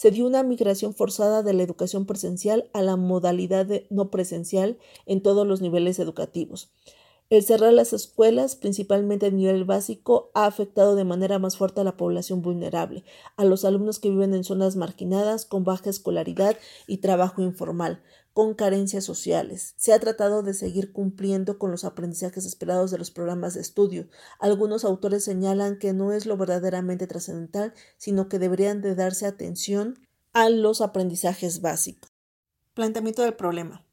se 0.00 0.10
dio 0.10 0.26
una 0.26 0.42
migración 0.42 0.94
forzada 0.94 1.42
de 1.42 1.52
la 1.52 1.62
educación 1.62 2.06
presencial 2.06 2.70
a 2.72 2.80
la 2.80 2.96
modalidad 2.96 3.68
no 3.90 4.10
presencial 4.10 4.78
en 5.04 5.22
todos 5.22 5.46
los 5.46 5.60
niveles 5.60 5.98
educativos. 5.98 6.70
El 7.28 7.42
cerrar 7.42 7.74
las 7.74 7.92
escuelas, 7.92 8.56
principalmente 8.56 9.26
a 9.26 9.30
nivel 9.30 9.66
básico, 9.66 10.30
ha 10.32 10.46
afectado 10.46 10.96
de 10.96 11.04
manera 11.04 11.38
más 11.38 11.58
fuerte 11.58 11.82
a 11.82 11.84
la 11.84 11.98
población 11.98 12.40
vulnerable, 12.40 13.04
a 13.36 13.44
los 13.44 13.66
alumnos 13.66 13.98
que 13.98 14.08
viven 14.08 14.32
en 14.32 14.42
zonas 14.42 14.74
marginadas, 14.74 15.44
con 15.44 15.64
baja 15.64 15.90
escolaridad 15.90 16.56
y 16.86 16.96
trabajo 16.96 17.42
informal, 17.42 18.02
con 18.32 18.54
carencias 18.54 19.04
sociales. 19.04 19.74
Se 19.76 19.92
ha 19.92 19.98
tratado 19.98 20.42
de 20.42 20.54
seguir 20.54 20.92
cumpliendo 20.92 21.58
con 21.58 21.70
los 21.70 21.84
aprendizajes 21.84 22.44
esperados 22.46 22.90
de 22.90 22.98
los 22.98 23.10
programas 23.10 23.54
de 23.54 23.60
estudio. 23.60 24.08
Algunos 24.38 24.84
autores 24.84 25.24
señalan 25.24 25.78
que 25.78 25.92
no 25.92 26.12
es 26.12 26.26
lo 26.26 26.36
verdaderamente 26.36 27.06
trascendental, 27.06 27.74
sino 27.96 28.28
que 28.28 28.38
deberían 28.38 28.80
de 28.80 28.94
darse 28.94 29.26
atención 29.26 29.98
a 30.32 30.48
los 30.48 30.80
aprendizajes 30.80 31.60
básicos. 31.60 32.10
Planteamiento 32.74 33.22
del 33.22 33.34
problema. 33.34 33.84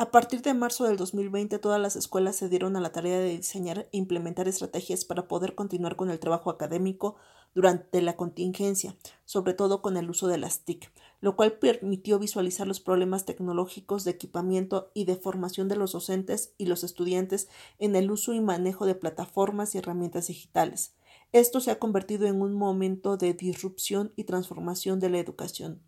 A 0.00 0.12
partir 0.12 0.42
de 0.42 0.54
marzo 0.54 0.84
del 0.84 0.96
2020, 0.96 1.58
todas 1.58 1.80
las 1.80 1.96
escuelas 1.96 2.36
se 2.36 2.48
dieron 2.48 2.76
a 2.76 2.80
la 2.80 2.92
tarea 2.92 3.18
de 3.18 3.36
diseñar 3.36 3.80
e 3.80 3.88
implementar 3.96 4.46
estrategias 4.46 5.04
para 5.04 5.26
poder 5.26 5.56
continuar 5.56 5.96
con 5.96 6.08
el 6.08 6.20
trabajo 6.20 6.50
académico 6.50 7.16
durante 7.52 8.00
la 8.00 8.14
contingencia, 8.14 8.94
sobre 9.24 9.54
todo 9.54 9.82
con 9.82 9.96
el 9.96 10.08
uso 10.08 10.28
de 10.28 10.38
las 10.38 10.60
TIC, 10.60 10.92
lo 11.20 11.36
cual 11.36 11.58
permitió 11.58 12.18
visualizar 12.18 12.66
los 12.66 12.80
problemas 12.80 13.24
tecnológicos 13.24 14.04
de 14.04 14.12
equipamiento 14.12 14.90
y 14.94 15.04
de 15.04 15.16
formación 15.16 15.68
de 15.68 15.76
los 15.76 15.92
docentes 15.92 16.54
y 16.58 16.66
los 16.66 16.84
estudiantes 16.84 17.48
en 17.78 17.96
el 17.96 18.10
uso 18.10 18.34
y 18.34 18.40
manejo 18.40 18.86
de 18.86 18.94
plataformas 18.94 19.74
y 19.74 19.78
herramientas 19.78 20.28
digitales. 20.28 20.94
Esto 21.32 21.60
se 21.60 21.70
ha 21.70 21.78
convertido 21.78 22.26
en 22.26 22.40
un 22.40 22.54
momento 22.54 23.16
de 23.16 23.34
disrupción 23.34 24.12
y 24.16 24.24
transformación 24.24 25.00
de 25.00 25.10
la 25.10 25.18
educación. 25.18 25.82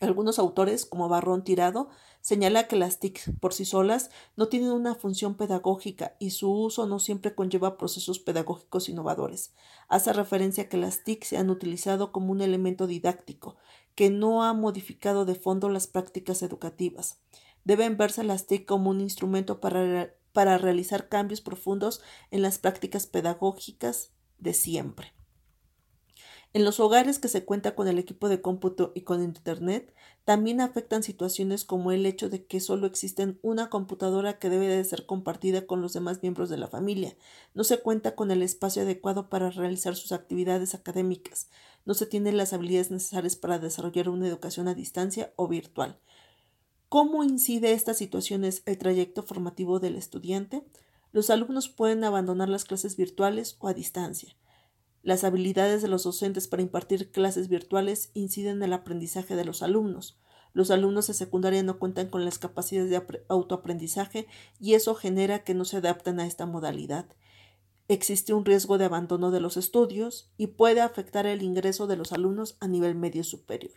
Algunos 0.00 0.38
autores, 0.38 0.86
como 0.86 1.08
Barrón 1.08 1.44
Tirado, 1.44 1.88
señala 2.20 2.66
que 2.66 2.76
las 2.76 2.98
TIC 2.98 3.38
por 3.38 3.54
sí 3.54 3.64
solas 3.64 4.10
no 4.36 4.48
tienen 4.48 4.72
una 4.72 4.96
función 4.96 5.36
pedagógica 5.36 6.16
y 6.18 6.30
su 6.30 6.50
uso 6.50 6.86
no 6.86 6.98
siempre 6.98 7.34
conlleva 7.34 7.78
procesos 7.78 8.18
pedagógicos 8.18 8.88
innovadores. 8.88 9.54
Hace 9.88 10.12
referencia 10.12 10.64
a 10.64 10.68
que 10.68 10.78
las 10.78 11.04
TIC 11.04 11.24
se 11.24 11.36
han 11.36 11.48
utilizado 11.48 12.10
como 12.12 12.32
un 12.32 12.40
elemento 12.40 12.86
didáctico, 12.86 13.56
que 13.94 14.10
no 14.10 14.44
ha 14.44 14.52
modificado 14.52 15.24
de 15.24 15.34
fondo 15.34 15.68
las 15.68 15.86
prácticas 15.86 16.42
educativas. 16.42 17.20
Deben 17.64 17.96
verse 17.96 18.24
las 18.24 18.46
TIC 18.46 18.66
como 18.66 18.90
un 18.90 19.00
instrumento 19.00 19.60
para, 19.60 20.14
para 20.32 20.58
realizar 20.58 21.08
cambios 21.08 21.40
profundos 21.40 22.02
en 22.30 22.42
las 22.42 22.58
prácticas 22.58 23.06
pedagógicas 23.06 24.12
de 24.38 24.52
siempre. 24.52 25.14
En 26.54 26.64
los 26.64 26.78
hogares 26.78 27.18
que 27.18 27.26
se 27.26 27.44
cuenta 27.44 27.74
con 27.74 27.88
el 27.88 27.98
equipo 27.98 28.28
de 28.28 28.40
cómputo 28.40 28.92
y 28.94 29.00
con 29.00 29.24
Internet, 29.24 29.92
también 30.24 30.60
afectan 30.60 31.02
situaciones 31.02 31.64
como 31.64 31.90
el 31.90 32.06
hecho 32.06 32.30
de 32.30 32.46
que 32.46 32.60
solo 32.60 32.86
existe 32.86 33.36
una 33.42 33.68
computadora 33.70 34.38
que 34.38 34.48
debe 34.48 34.68
de 34.68 34.84
ser 34.84 35.04
compartida 35.04 35.66
con 35.66 35.82
los 35.82 35.94
demás 35.94 36.22
miembros 36.22 36.48
de 36.48 36.56
la 36.56 36.68
familia. 36.68 37.16
No 37.54 37.64
se 37.64 37.78
cuenta 37.78 38.14
con 38.14 38.30
el 38.30 38.40
espacio 38.40 38.82
adecuado 38.82 39.28
para 39.28 39.50
realizar 39.50 39.96
sus 39.96 40.12
actividades 40.12 40.76
académicas. 40.76 41.48
No 41.84 41.94
se 41.94 42.06
tienen 42.06 42.36
las 42.36 42.52
habilidades 42.52 42.90
necesarias 42.90 43.36
para 43.36 43.58
desarrollar 43.58 44.08
una 44.08 44.26
educación 44.26 44.68
a 44.68 44.74
distancia 44.74 45.32
o 45.36 45.48
virtual. 45.48 45.98
¿Cómo 46.88 47.24
incide 47.24 47.72
estas 47.72 47.98
situaciones 47.98 48.62
el 48.66 48.78
trayecto 48.78 49.22
formativo 49.22 49.80
del 49.80 49.96
estudiante? 49.96 50.64
Los 51.12 51.30
alumnos 51.30 51.68
pueden 51.68 52.04
abandonar 52.04 52.48
las 52.48 52.64
clases 52.64 52.96
virtuales 52.96 53.56
o 53.58 53.68
a 53.68 53.74
distancia. 53.74 54.36
Las 55.02 55.22
habilidades 55.22 55.82
de 55.82 55.88
los 55.88 56.04
docentes 56.04 56.48
para 56.48 56.62
impartir 56.62 57.10
clases 57.10 57.48
virtuales 57.48 58.10
inciden 58.14 58.56
en 58.56 58.62
el 58.62 58.72
aprendizaje 58.72 59.36
de 59.36 59.44
los 59.44 59.62
alumnos. 59.62 60.18
Los 60.54 60.70
alumnos 60.70 61.08
de 61.08 61.14
secundaria 61.14 61.62
no 61.62 61.78
cuentan 61.78 62.08
con 62.08 62.24
las 62.24 62.38
capacidades 62.38 62.88
de 62.88 63.24
autoaprendizaje 63.28 64.26
y 64.58 64.74
eso 64.74 64.94
genera 64.94 65.44
que 65.44 65.52
no 65.52 65.64
se 65.64 65.78
adapten 65.78 66.20
a 66.20 66.26
esta 66.26 66.46
modalidad. 66.46 67.06
Existe 67.86 68.32
un 68.32 68.46
riesgo 68.46 68.78
de 68.78 68.86
abandono 68.86 69.30
de 69.30 69.40
los 69.40 69.58
estudios 69.58 70.30
y 70.38 70.48
puede 70.48 70.80
afectar 70.80 71.26
el 71.26 71.42
ingreso 71.42 71.86
de 71.86 71.96
los 71.96 72.12
alumnos 72.12 72.56
a 72.60 72.66
nivel 72.66 72.94
medio 72.94 73.24
superior. 73.24 73.74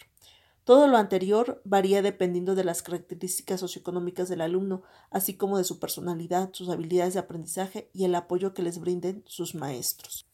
Todo 0.63 0.87
lo 0.87 0.97
anterior 0.97 1.61
varía 1.65 2.01
dependiendo 2.01 2.55
de 2.55 2.63
las 2.63 2.81
características 2.81 3.59
socioeconómicas 3.59 4.29
del 4.29 4.41
alumno, 4.41 4.81
así 5.11 5.33
como 5.35 5.57
de 5.57 5.63
su 5.63 5.79
personalidad, 5.79 6.49
sus 6.53 6.69
habilidades 6.69 7.13
de 7.13 7.21
aprendizaje 7.21 7.89
y 7.93 8.05
el 8.05 8.15
apoyo 8.15 8.53
que 8.53 8.63
les 8.63 8.79
brinden 8.79 9.23
sus 9.27 9.55
maestros. 9.55 10.25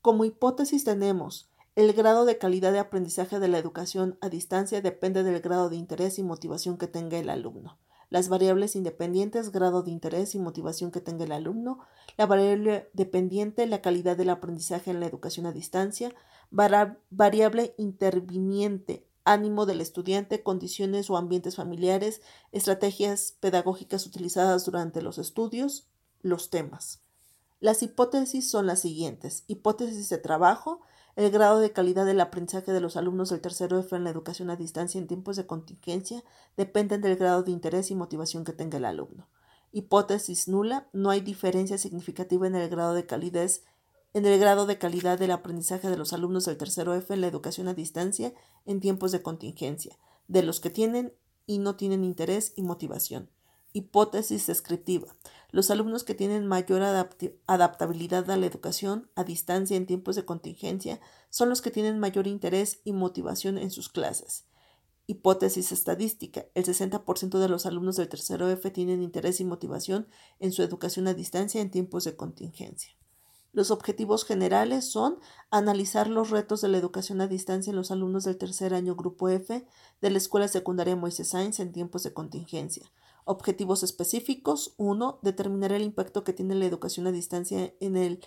Como 0.00 0.24
hipótesis 0.24 0.84
tenemos, 0.84 1.50
el 1.76 1.92
grado 1.94 2.26
de 2.26 2.36
calidad 2.36 2.72
de 2.72 2.78
aprendizaje 2.78 3.40
de 3.40 3.48
la 3.48 3.58
educación 3.58 4.18
a 4.20 4.28
distancia 4.28 4.82
depende 4.82 5.22
del 5.22 5.40
grado 5.40 5.70
de 5.70 5.76
interés 5.76 6.18
y 6.18 6.22
motivación 6.22 6.76
que 6.76 6.86
tenga 6.86 7.18
el 7.18 7.30
alumno. 7.30 7.78
Las 8.12 8.28
variables 8.28 8.76
independientes, 8.76 9.52
grado 9.52 9.82
de 9.82 9.90
interés 9.90 10.34
y 10.34 10.38
motivación 10.38 10.90
que 10.90 11.00
tenga 11.00 11.24
el 11.24 11.32
alumno, 11.32 11.78
la 12.18 12.26
variable 12.26 12.90
dependiente, 12.92 13.66
la 13.66 13.80
calidad 13.80 14.18
del 14.18 14.28
aprendizaje 14.28 14.90
en 14.90 15.00
la 15.00 15.06
educación 15.06 15.46
a 15.46 15.52
distancia, 15.52 16.14
variable 16.50 17.74
interviniente, 17.78 19.06
ánimo 19.24 19.64
del 19.64 19.80
estudiante, 19.80 20.42
condiciones 20.42 21.08
o 21.08 21.16
ambientes 21.16 21.56
familiares, 21.56 22.20
estrategias 22.52 23.34
pedagógicas 23.40 24.06
utilizadas 24.06 24.66
durante 24.66 25.00
los 25.00 25.16
estudios, 25.16 25.86
los 26.20 26.50
temas. 26.50 27.00
Las 27.60 27.82
hipótesis 27.82 28.50
son 28.50 28.66
las 28.66 28.80
siguientes. 28.80 29.44
Hipótesis 29.46 30.10
de 30.10 30.18
trabajo, 30.18 30.82
el 31.14 31.30
grado 31.30 31.60
de 31.60 31.72
calidad 31.72 32.06
del 32.06 32.20
aprendizaje 32.20 32.72
de 32.72 32.80
los 32.80 32.96
alumnos 32.96 33.30
del 33.30 33.40
tercero 33.40 33.78
F 33.78 33.94
en 33.94 34.04
la 34.04 34.10
educación 34.10 34.50
a 34.50 34.56
distancia 34.56 34.98
en 34.98 35.06
tiempos 35.06 35.36
de 35.36 35.46
contingencia 35.46 36.24
dependen 36.56 37.02
del 37.02 37.16
grado 37.16 37.42
de 37.42 37.50
interés 37.50 37.90
y 37.90 37.94
motivación 37.94 38.44
que 38.44 38.52
tenga 38.52 38.78
el 38.78 38.84
alumno. 38.84 39.28
Hipótesis 39.72 40.48
nula, 40.48 40.88
no 40.92 41.10
hay 41.10 41.20
diferencia 41.20 41.78
significativa 41.78 42.46
en 42.46 42.54
el 42.54 42.68
grado 42.68 42.94
de 42.94 43.06
calidad 43.06 43.50
en 44.14 44.26
el 44.26 44.38
grado 44.38 44.66
de 44.66 44.78
calidad 44.78 45.18
del 45.18 45.30
aprendizaje 45.30 45.88
de 45.88 45.96
los 45.96 46.12
alumnos 46.12 46.44
del 46.44 46.58
tercero 46.58 46.94
F 46.94 47.14
en 47.14 47.22
la 47.22 47.28
educación 47.28 47.68
a 47.68 47.74
distancia 47.74 48.34
en 48.66 48.80
tiempos 48.80 49.10
de 49.10 49.22
contingencia, 49.22 49.98
de 50.28 50.42
los 50.42 50.60
que 50.60 50.68
tienen 50.68 51.14
y 51.46 51.58
no 51.58 51.76
tienen 51.76 52.04
interés 52.04 52.52
y 52.56 52.62
motivación. 52.62 53.30
Hipótesis 53.72 54.46
descriptiva. 54.46 55.16
Los 55.52 55.70
alumnos 55.70 56.02
que 56.02 56.14
tienen 56.14 56.46
mayor 56.46 56.80
adaptabilidad 56.82 58.30
a 58.30 58.38
la 58.38 58.46
educación 58.46 59.10
a 59.14 59.22
distancia 59.22 59.76
en 59.76 59.84
tiempos 59.84 60.16
de 60.16 60.24
contingencia 60.24 60.98
son 61.28 61.50
los 61.50 61.60
que 61.60 61.70
tienen 61.70 62.00
mayor 62.00 62.26
interés 62.26 62.80
y 62.84 62.92
motivación 62.94 63.58
en 63.58 63.70
sus 63.70 63.90
clases. 63.90 64.46
Hipótesis 65.06 65.70
estadística. 65.70 66.46
El 66.54 66.64
60% 66.64 67.38
de 67.38 67.48
los 67.50 67.66
alumnos 67.66 67.96
del 67.96 68.08
tercero 68.08 68.48
F 68.48 68.70
tienen 68.70 69.02
interés 69.02 69.40
y 69.40 69.44
motivación 69.44 70.08
en 70.40 70.52
su 70.52 70.62
educación 70.62 71.06
a 71.06 71.12
distancia 71.12 71.60
en 71.60 71.70
tiempos 71.70 72.04
de 72.04 72.16
contingencia. 72.16 72.96
Los 73.52 73.70
objetivos 73.70 74.24
generales 74.24 74.90
son 74.90 75.18
analizar 75.50 76.08
los 76.08 76.30
retos 76.30 76.62
de 76.62 76.68
la 76.68 76.78
educación 76.78 77.20
a 77.20 77.26
distancia 77.26 77.72
en 77.72 77.76
los 77.76 77.90
alumnos 77.90 78.24
del 78.24 78.38
tercer 78.38 78.72
año 78.72 78.96
Grupo 78.96 79.28
F 79.28 79.66
de 80.00 80.10
la 80.10 80.16
Escuela 80.16 80.48
Secundaria 80.48 80.96
Moisés 80.96 81.28
Sainz 81.28 81.60
en 81.60 81.72
tiempos 81.72 82.04
de 82.04 82.14
contingencia. 82.14 82.90
Objetivos 83.24 83.82
específicos. 83.82 84.74
1. 84.76 85.20
Determinar 85.22 85.72
el 85.72 85.82
impacto 85.82 86.24
que 86.24 86.32
tiene 86.32 86.54
la 86.54 86.66
educación 86.66 87.06
a 87.06 87.12
distancia 87.12 87.74
en 87.80 87.96
el 87.96 88.20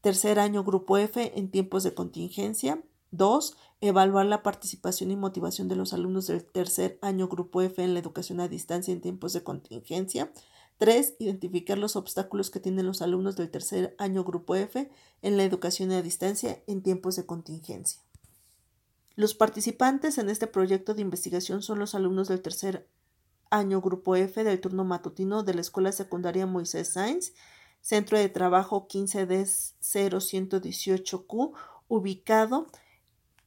tercer 0.00 0.38
año 0.38 0.64
Grupo 0.64 0.98
F 0.98 1.38
en 1.38 1.50
tiempos 1.50 1.82
de 1.84 1.94
contingencia. 1.94 2.82
2. 3.12 3.56
Evaluar 3.80 4.26
la 4.26 4.42
participación 4.42 5.10
y 5.10 5.16
motivación 5.16 5.68
de 5.68 5.76
los 5.76 5.92
alumnos 5.92 6.26
del 6.26 6.44
tercer 6.44 6.98
año 7.00 7.28
Grupo 7.28 7.62
F 7.62 7.82
en 7.82 7.94
la 7.94 8.00
educación 8.00 8.40
a 8.40 8.48
distancia 8.48 8.92
en 8.92 9.00
tiempos 9.00 9.32
de 9.32 9.44
contingencia. 9.44 10.32
3. 10.78 11.14
Identificar 11.20 11.78
los 11.78 11.94
obstáculos 11.94 12.50
que 12.50 12.60
tienen 12.60 12.86
los 12.86 13.02
alumnos 13.02 13.36
del 13.36 13.50
tercer 13.50 13.94
año 13.98 14.24
Grupo 14.24 14.56
F 14.56 14.90
en 15.22 15.36
la 15.36 15.44
educación 15.44 15.92
a 15.92 16.02
distancia 16.02 16.62
en 16.66 16.82
tiempos 16.82 17.14
de 17.16 17.24
contingencia. 17.24 18.00
Los 19.16 19.34
participantes 19.34 20.18
en 20.18 20.28
este 20.28 20.48
proyecto 20.48 20.94
de 20.94 21.02
investigación 21.02 21.62
son 21.62 21.78
los 21.78 21.94
alumnos 21.94 22.26
del 22.26 22.42
tercer 22.42 22.88
año 23.54 23.80
Grupo 23.80 24.16
F 24.16 24.42
del 24.44 24.60
turno 24.60 24.84
matutino 24.84 25.44
de 25.44 25.54
la 25.54 25.60
Escuela 25.60 25.92
Secundaria 25.92 26.46
Moisés 26.46 26.88
Sainz, 26.88 27.34
Centro 27.80 28.18
de 28.18 28.28
Trabajo 28.28 28.88
15D0118Q, 28.88 31.52
ubicado 31.88 32.66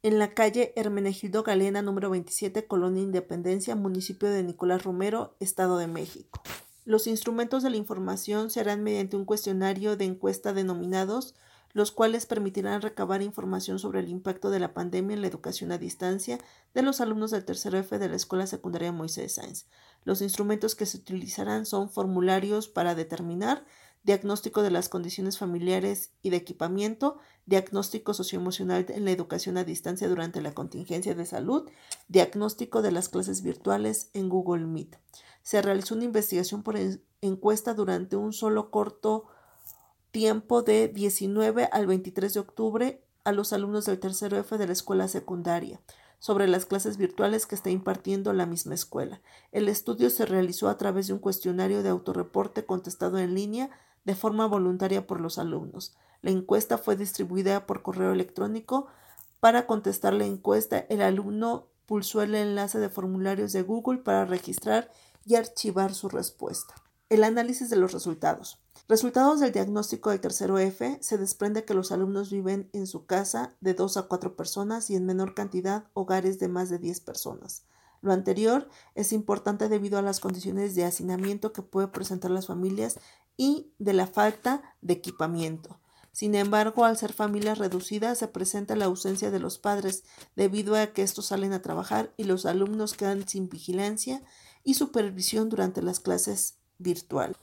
en 0.04 0.20
la 0.20 0.34
calle 0.34 0.74
Hermenegildo 0.76 1.42
Galena 1.44 1.82
número 1.82 2.10
27, 2.10 2.68
Colonia 2.68 3.04
Independencia, 3.04 3.76
municipio 3.76 4.30
de 4.30 4.44
Nicolás 4.44 4.84
Romero, 4.84 5.36
Estado 5.40 5.78
de 5.78 5.88
México. 5.88 6.42
Los 6.86 7.08
instrumentos 7.08 7.64
de 7.64 7.72
la 7.72 7.78
información 7.78 8.50
se 8.50 8.62
harán 8.62 8.84
mediante 8.84 9.18
un 9.18 9.26
cuestionario 9.26 9.98
de 9.98 10.06
encuesta 10.06 10.54
denominados, 10.54 11.36
los 11.74 11.92
cuales 11.92 12.26
permitirán 12.26 12.82
recabar 12.82 13.22
información 13.22 13.80
sobre 13.80 14.00
el 14.00 14.10
impacto 14.10 14.50
de 14.50 14.60
la 14.60 14.74
pandemia 14.74 15.16
en 15.16 15.22
la 15.22 15.28
educación 15.28 15.72
a 15.72 15.78
distancia 15.78 16.40
de 16.74 16.82
los 16.82 17.02
alumnos 17.02 17.32
del 17.32 17.46
tercer 17.46 17.76
F 17.76 18.00
de 18.00 18.10
la 18.10 18.16
Escuela 18.16 18.48
Secundaria 18.48 18.92
Moisés 18.92 19.36
Sáenz. 19.36 19.66
Los 20.04 20.22
instrumentos 20.22 20.76
que 20.76 20.86
se 20.86 20.98
utilizarán 20.98 21.66
son 21.66 21.90
formularios 21.90 22.68
para 22.68 22.96
determinar 22.96 23.66
diagnóstico 24.04 24.62
de 24.62 24.72
las 24.72 24.88
condiciones 24.88 25.38
familiares 25.38 26.12
y 26.22 26.30
de 26.30 26.38
equipamiento, 26.38 27.18
diagnóstico 27.46 28.14
socioemocional 28.14 28.86
en 28.90 29.04
la 29.06 29.12
educación 29.12 29.58
a 29.58 29.66
distancia 29.66 30.08
durante 30.08 30.42
la 30.42 30.54
contingencia 30.54 31.14
de 31.14 31.26
salud, 31.26 31.70
diagnóstico 32.08 32.82
de 32.82 32.92
las 32.92 33.10
clases 33.10 33.42
virtuales 33.42 34.10
en 34.14 34.30
Google 34.30 34.66
Meet 34.66 34.98
se 35.48 35.62
realizó 35.62 35.96
una 35.96 36.04
investigación 36.04 36.62
por 36.62 36.78
encuesta 37.22 37.74
durante 37.74 38.18
un 38.18 38.34
solo 38.34 38.70
corto 38.70 39.28
tiempo 40.18 40.64
de 40.64 40.88
19 40.88 41.70
al 41.72 41.86
23 41.86 42.34
de 42.34 42.40
octubre 42.40 43.04
a 43.24 43.32
los 43.32 43.54
alumnos 43.54 43.86
del 43.86 44.00
tercero 44.00 44.36
F 44.40 44.58
de 44.58 44.66
la 44.66 44.74
escuela 44.74 45.08
secundaria 45.08 45.80
sobre 46.18 46.48
las 46.48 46.66
clases 46.66 46.98
virtuales 46.98 47.46
que 47.46 47.54
está 47.54 47.70
impartiendo 47.70 48.34
la 48.34 48.48
misma 48.48 48.74
escuela. 48.74 49.22
El 49.52 49.70
estudio 49.70 50.10
se 50.10 50.26
realizó 50.26 50.70
a 50.70 50.78
través 50.80 51.06
de 51.06 51.14
un 51.14 51.20
cuestionario 51.20 51.84
de 51.84 51.90
autorreporte 51.90 52.66
contestado 52.66 53.20
en 53.20 53.36
línea 53.36 53.70
de 54.06 54.16
forma 54.16 54.48
voluntaria 54.48 55.06
por 55.06 55.22
los 55.22 55.38
alumnos. 55.38 55.96
La 56.24 56.32
encuesta 56.32 56.80
fue 56.80 56.96
distribuida 56.96 57.68
por 57.68 57.84
correo 57.84 58.12
electrónico. 58.12 58.88
Para 59.40 59.68
contestar 59.68 60.16
la 60.16 60.26
encuesta, 60.26 60.80
el 60.90 61.04
alumno 61.04 61.68
pulsó 61.86 62.24
el 62.24 62.34
enlace 62.34 62.80
de 62.80 62.90
formularios 62.90 63.54
de 63.54 63.62
Google 63.62 64.00
para 64.00 64.26
registrar 64.26 64.90
y 65.28 65.36
archivar 65.36 65.94
su 65.94 66.10
respuesta. 66.10 66.74
El 67.08 67.24
análisis 67.24 67.70
de 67.70 67.76
los 67.76 67.92
resultados. 67.92 68.60
Resultados 68.88 69.40
del 69.40 69.52
diagnóstico 69.52 70.10
del 70.12 70.22
tercero 70.22 70.58
F 70.58 70.98
se 71.02 71.18
desprende 71.18 71.66
que 71.66 71.74
los 71.74 71.92
alumnos 71.92 72.32
viven 72.32 72.70
en 72.74 72.88
su 72.88 73.06
casa 73.06 73.56
de 73.60 73.74
dos 73.74 73.98
a 73.98 74.04
cuatro 74.04 74.36
personas 74.36 74.90
y 74.90 74.96
en 74.96 75.06
menor 75.06 75.34
cantidad 75.34 75.86
hogares 75.94 76.40
de 76.40 76.48
más 76.48 76.70
de 76.70 76.80
10 76.80 77.02
personas. 77.02 77.64
Lo 78.02 78.14
anterior 78.14 78.70
es 78.96 79.12
importante 79.12 79.70
debido 79.70 79.98
a 79.98 80.02
las 80.02 80.20
condiciones 80.20 80.76
de 80.76 80.86
hacinamiento 80.86 81.52
que 81.52 81.64
puede 81.64 81.88
presentar 81.88 82.32
las 82.32 82.48
familias 82.48 83.00
y 83.36 83.74
de 83.80 83.94
la 83.94 84.08
falta 84.08 84.76
de 84.82 84.94
equipamiento. 84.94 85.80
Sin 86.12 86.34
embargo, 86.34 86.86
al 86.86 86.98
ser 86.98 87.14
familias 87.14 87.60
reducidas, 87.60 88.18
se 88.18 88.28
presenta 88.28 88.76
la 88.76 88.86
ausencia 88.86 89.30
de 89.30 89.40
los 89.40 89.60
padres 89.60 90.04
debido 90.36 90.76
a 90.76 90.88
que 90.88 91.04
estos 91.04 91.28
salen 91.28 91.54
a 91.54 91.62
trabajar 91.62 92.12
y 92.18 92.24
los 92.24 92.46
alumnos 92.46 92.94
quedan 92.94 93.28
sin 93.28 93.50
vigilancia 93.50 94.24
y 94.64 94.74
supervisión 94.74 95.50
durante 95.50 95.84
las 95.84 96.00
clases 96.00 96.56
virtuales. 96.80 97.38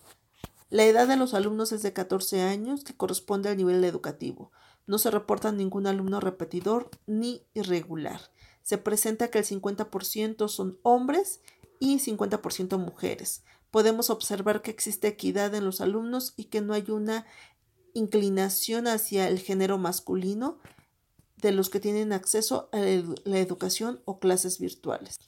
La 0.70 0.85
edad 0.85 1.07
de 1.07 1.16
los 1.16 1.35
alumnos 1.35 1.72
es 1.72 1.83
de 1.83 1.92
14 1.92 2.42
años, 2.42 2.85
que 2.85 2.96
corresponde 2.96 3.48
al 3.48 3.57
nivel 3.57 3.85
educativo. 3.85 4.50
No 4.87 4.98
se 4.98 5.11
reporta 5.11 5.53
ningún 5.53 5.87
alumno 5.87 6.20
repetidor 6.20 6.90
ni 7.07 7.46
irregular. 7.55 8.20
Se 8.62 8.79
presenta 8.79 9.29
que 9.29 9.38
el 9.38 9.44
50% 9.44 10.48
son 10.48 10.79
hombres 10.83 11.40
y 11.79 11.98
50% 11.98 12.79
mujeres. 12.79 13.44
Podemos 13.70 14.11
observar 14.11 14.62
que 14.62 14.70
existe 14.70 15.09
equidad 15.09 15.55
en 15.55 15.64
los 15.64 15.81
alumnos 15.81 16.33
y 16.37 16.44
que 16.44 16.61
no 16.61 16.74
hay 16.74 16.90
una 16.90 17.27
inclinación 17.92 18.87
hacia 18.87 19.29
el 19.29 19.38
género 19.38 19.79
masculino 19.79 20.59
de 21.37 21.53
los 21.53 21.70
que 21.70 21.81
tienen 21.81 22.12
acceso 22.12 22.68
a 22.72 22.79
la 22.79 23.38
educación 23.38 24.00
o 24.05 24.18
clases 24.18 24.59
virtuales. 24.59 25.18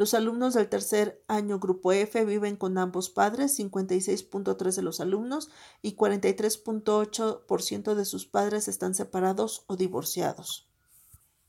Los 0.00 0.14
alumnos 0.14 0.54
del 0.54 0.68
tercer 0.70 1.22
año 1.28 1.58
Grupo 1.58 1.92
F 1.92 2.24
viven 2.24 2.56
con 2.56 2.78
ambos 2.78 3.10
padres, 3.10 3.58
56.3 3.58 4.74
de 4.74 4.80
los 4.80 4.98
alumnos 4.98 5.50
y 5.82 5.94
43.8% 5.94 7.94
de 7.94 8.06
sus 8.06 8.24
padres 8.24 8.66
están 8.66 8.94
separados 8.94 9.64
o 9.66 9.76
divorciados. 9.76 10.70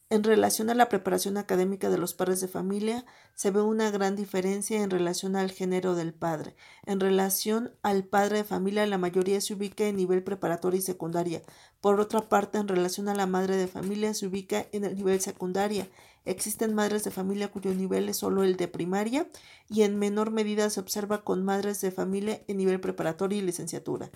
En 0.09 0.25
relación 0.25 0.69
a 0.69 0.73
la 0.73 0.89
preparación 0.89 1.37
académica 1.37 1.89
de 1.89 1.97
los 1.97 2.13
padres 2.13 2.41
de 2.41 2.49
familia, 2.49 3.05
se 3.33 3.49
ve 3.49 3.61
una 3.61 3.89
gran 3.89 4.17
diferencia 4.17 4.83
en 4.83 4.89
relación 4.89 5.37
al 5.37 5.51
género 5.51 5.95
del 5.95 6.13
padre. 6.13 6.57
En 6.85 6.99
relación 6.99 7.71
al 7.81 8.03
padre 8.03 8.39
de 8.39 8.43
familia, 8.43 8.85
la 8.85 8.97
mayoría 8.97 9.39
se 9.39 9.53
ubica 9.53 9.85
en 9.85 9.95
nivel 9.95 10.21
preparatoria 10.21 10.79
y 10.79 10.81
secundaria. 10.81 11.41
Por 11.79 12.01
otra 12.01 12.27
parte, 12.27 12.57
en 12.57 12.67
relación 12.67 13.07
a 13.07 13.15
la 13.15 13.25
madre 13.25 13.55
de 13.55 13.69
familia, 13.69 14.13
se 14.13 14.27
ubica 14.27 14.65
en 14.73 14.83
el 14.83 14.97
nivel 14.97 15.21
secundaria. 15.21 15.87
Existen 16.25 16.73
madres 16.73 17.03
de 17.03 17.11
familia 17.11 17.51
cuyo 17.51 17.73
nivel 17.73 18.09
es 18.09 18.17
solo 18.17 18.43
el 18.43 18.57
de 18.57 18.67
primaria 18.67 19.29
y 19.69 19.83
en 19.83 19.97
menor 19.97 20.31
medida 20.31 20.69
se 20.69 20.79
observa 20.79 21.23
con 21.23 21.43
madres 21.43 21.81
de 21.81 21.91
familia 21.91 22.43
en 22.47 22.57
nivel 22.57 22.79
preparatoria 22.79 23.39
y 23.39 23.41
licenciatura 23.41 24.11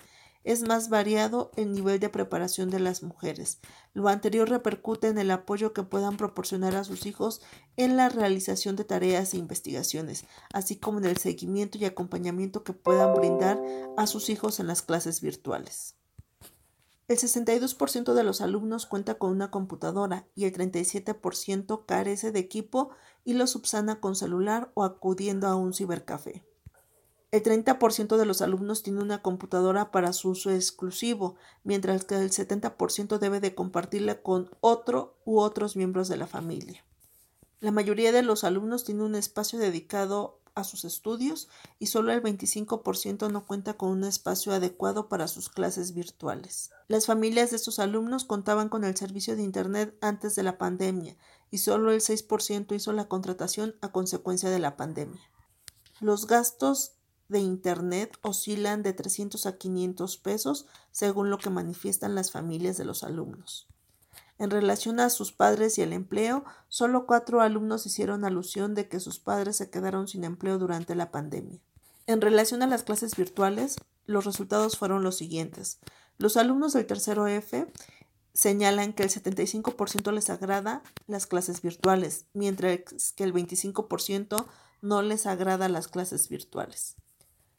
es 0.46 0.62
más 0.62 0.88
variado 0.88 1.50
el 1.56 1.72
nivel 1.72 1.98
de 1.98 2.08
preparación 2.08 2.70
de 2.70 2.78
las 2.78 3.02
mujeres. 3.02 3.58
Lo 3.94 4.08
anterior 4.08 4.48
repercute 4.48 5.08
en 5.08 5.18
el 5.18 5.32
apoyo 5.32 5.72
que 5.72 5.82
puedan 5.82 6.16
proporcionar 6.16 6.76
a 6.76 6.84
sus 6.84 7.04
hijos 7.04 7.42
en 7.76 7.96
la 7.96 8.08
realización 8.08 8.76
de 8.76 8.84
tareas 8.84 9.34
e 9.34 9.38
investigaciones, 9.38 10.24
así 10.52 10.76
como 10.76 10.98
en 10.98 11.06
el 11.06 11.16
seguimiento 11.16 11.78
y 11.78 11.84
acompañamiento 11.84 12.62
que 12.62 12.74
puedan 12.74 13.14
brindar 13.14 13.60
a 13.96 14.06
sus 14.06 14.30
hijos 14.30 14.60
en 14.60 14.68
las 14.68 14.82
clases 14.82 15.20
virtuales. 15.20 15.95
El 17.08 17.18
62% 17.18 18.14
de 18.14 18.24
los 18.24 18.40
alumnos 18.40 18.86
cuenta 18.86 19.14
con 19.14 19.30
una 19.30 19.50
computadora 19.50 20.26
y 20.34 20.44
el 20.44 20.52
37% 20.52 21.86
carece 21.86 22.32
de 22.32 22.40
equipo 22.40 22.90
y 23.24 23.34
lo 23.34 23.46
subsana 23.46 24.00
con 24.00 24.16
celular 24.16 24.72
o 24.74 24.82
acudiendo 24.82 25.46
a 25.46 25.54
un 25.54 25.72
cibercafé. 25.72 26.44
El 27.30 27.42
30% 27.42 28.16
de 28.16 28.26
los 28.26 28.42
alumnos 28.42 28.82
tiene 28.82 29.02
una 29.02 29.22
computadora 29.22 29.92
para 29.92 30.12
su 30.12 30.30
uso 30.30 30.50
exclusivo, 30.50 31.36
mientras 31.62 32.04
que 32.04 32.16
el 32.16 32.30
70% 32.30 33.18
debe 33.18 33.40
de 33.40 33.54
compartirla 33.54 34.22
con 34.22 34.50
otro 34.60 35.16
u 35.24 35.38
otros 35.38 35.76
miembros 35.76 36.08
de 36.08 36.16
la 36.16 36.26
familia. 36.26 36.84
La 37.60 37.70
mayoría 37.70 38.10
de 38.10 38.22
los 38.22 38.42
alumnos 38.42 38.84
tiene 38.84 39.02
un 39.02 39.14
espacio 39.14 39.58
dedicado 39.58 40.40
a 40.56 40.64
sus 40.64 40.84
estudios 40.84 41.48
y 41.78 41.86
solo 41.86 42.12
el 42.12 42.22
25% 42.22 43.30
no 43.30 43.46
cuenta 43.46 43.74
con 43.74 43.90
un 43.90 44.02
espacio 44.02 44.52
adecuado 44.52 45.08
para 45.08 45.28
sus 45.28 45.48
clases 45.48 45.94
virtuales. 45.94 46.70
Las 46.88 47.06
familias 47.06 47.50
de 47.50 47.56
estos 47.56 47.78
alumnos 47.78 48.24
contaban 48.24 48.68
con 48.68 48.82
el 48.82 48.96
servicio 48.96 49.36
de 49.36 49.42
Internet 49.42 49.96
antes 50.00 50.34
de 50.34 50.42
la 50.42 50.58
pandemia 50.58 51.16
y 51.50 51.58
solo 51.58 51.92
el 51.92 52.00
6% 52.00 52.74
hizo 52.74 52.92
la 52.92 53.06
contratación 53.06 53.76
a 53.82 53.92
consecuencia 53.92 54.50
de 54.50 54.58
la 54.58 54.76
pandemia. 54.76 55.30
Los 56.00 56.26
gastos 56.26 56.92
de 57.28 57.38
Internet 57.38 58.18
oscilan 58.22 58.82
de 58.82 58.92
300 58.92 59.46
a 59.46 59.58
500 59.58 60.16
pesos 60.18 60.66
según 60.90 61.30
lo 61.30 61.38
que 61.38 61.50
manifiestan 61.50 62.14
las 62.14 62.30
familias 62.30 62.76
de 62.76 62.84
los 62.84 63.04
alumnos. 63.04 63.68
En 64.38 64.50
relación 64.50 65.00
a 65.00 65.08
sus 65.08 65.32
padres 65.32 65.78
y 65.78 65.82
el 65.82 65.92
empleo, 65.92 66.44
solo 66.68 67.06
cuatro 67.06 67.40
alumnos 67.40 67.86
hicieron 67.86 68.24
alusión 68.24 68.74
de 68.74 68.88
que 68.88 69.00
sus 69.00 69.18
padres 69.18 69.56
se 69.56 69.70
quedaron 69.70 70.08
sin 70.08 70.24
empleo 70.24 70.58
durante 70.58 70.94
la 70.94 71.10
pandemia. 71.10 71.60
En 72.06 72.20
relación 72.20 72.62
a 72.62 72.66
las 72.66 72.82
clases 72.82 73.16
virtuales, 73.16 73.76
los 74.04 74.24
resultados 74.24 74.76
fueron 74.76 75.02
los 75.02 75.16
siguientes. 75.16 75.78
Los 76.18 76.36
alumnos 76.36 76.74
del 76.74 76.86
tercero 76.86 77.26
F 77.26 77.66
señalan 78.34 78.92
que 78.92 79.02
el 79.02 79.10
75% 79.10 80.12
les 80.12 80.30
agrada 80.30 80.82
las 81.06 81.26
clases 81.26 81.62
virtuales, 81.62 82.26
mientras 82.34 83.12
que 83.16 83.24
el 83.24 83.32
25% 83.32 84.46
no 84.82 85.02
les 85.02 85.26
agrada 85.26 85.68
las 85.68 85.88
clases 85.88 86.28
virtuales. 86.28 86.96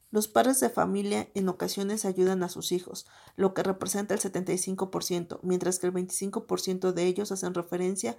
Los 0.09 0.27
padres 0.27 0.59
de 0.61 0.69
familia 0.69 1.29
en 1.33 1.49
ocasiones 1.49 2.05
ayudan 2.05 2.41
a 2.43 2.49
sus 2.49 2.71
hijos, 2.71 3.05
lo 3.35 3.53
que 3.53 3.63
representa 3.63 4.13
el 4.13 4.21
75%, 4.21 5.39
mientras 5.43 5.79
que 5.79 5.87
el 5.87 5.93
25% 5.93 6.93
de 6.93 7.05
ellos 7.05 7.31
hacen 7.31 7.53
referencia 7.53 8.17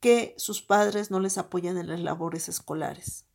que 0.00 0.34
sus 0.38 0.62
padres 0.62 1.10
no 1.10 1.20
les 1.20 1.36
apoyan 1.36 1.76
en 1.76 1.88
las 1.88 2.00
labores 2.00 2.48
escolares. 2.48 3.26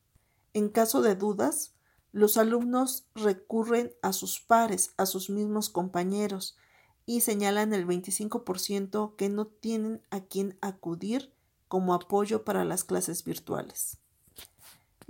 En 0.54 0.70
caso 0.70 1.02
de 1.02 1.16
dudas, 1.16 1.76
los 2.12 2.38
alumnos 2.38 3.06
recurren 3.16 3.94
a 4.02 4.14
sus 4.14 4.40
pares, 4.40 4.94
a 4.98 5.06
sus 5.06 5.30
mismos 5.30 5.70
compañeros, 5.70 6.58
y 7.06 7.22
señalan 7.22 7.74
el 7.74 7.88
25% 7.88 9.16
que 9.16 9.30
no 9.30 9.48
tienen 9.48 10.02
a 10.10 10.22
quien 10.22 10.58
acudir 10.62 11.34
como 11.68 11.94
apoyo 11.94 12.44
para 12.44 12.66
las 12.66 12.84
clases 12.84 13.24
virtuales. 13.24 14.01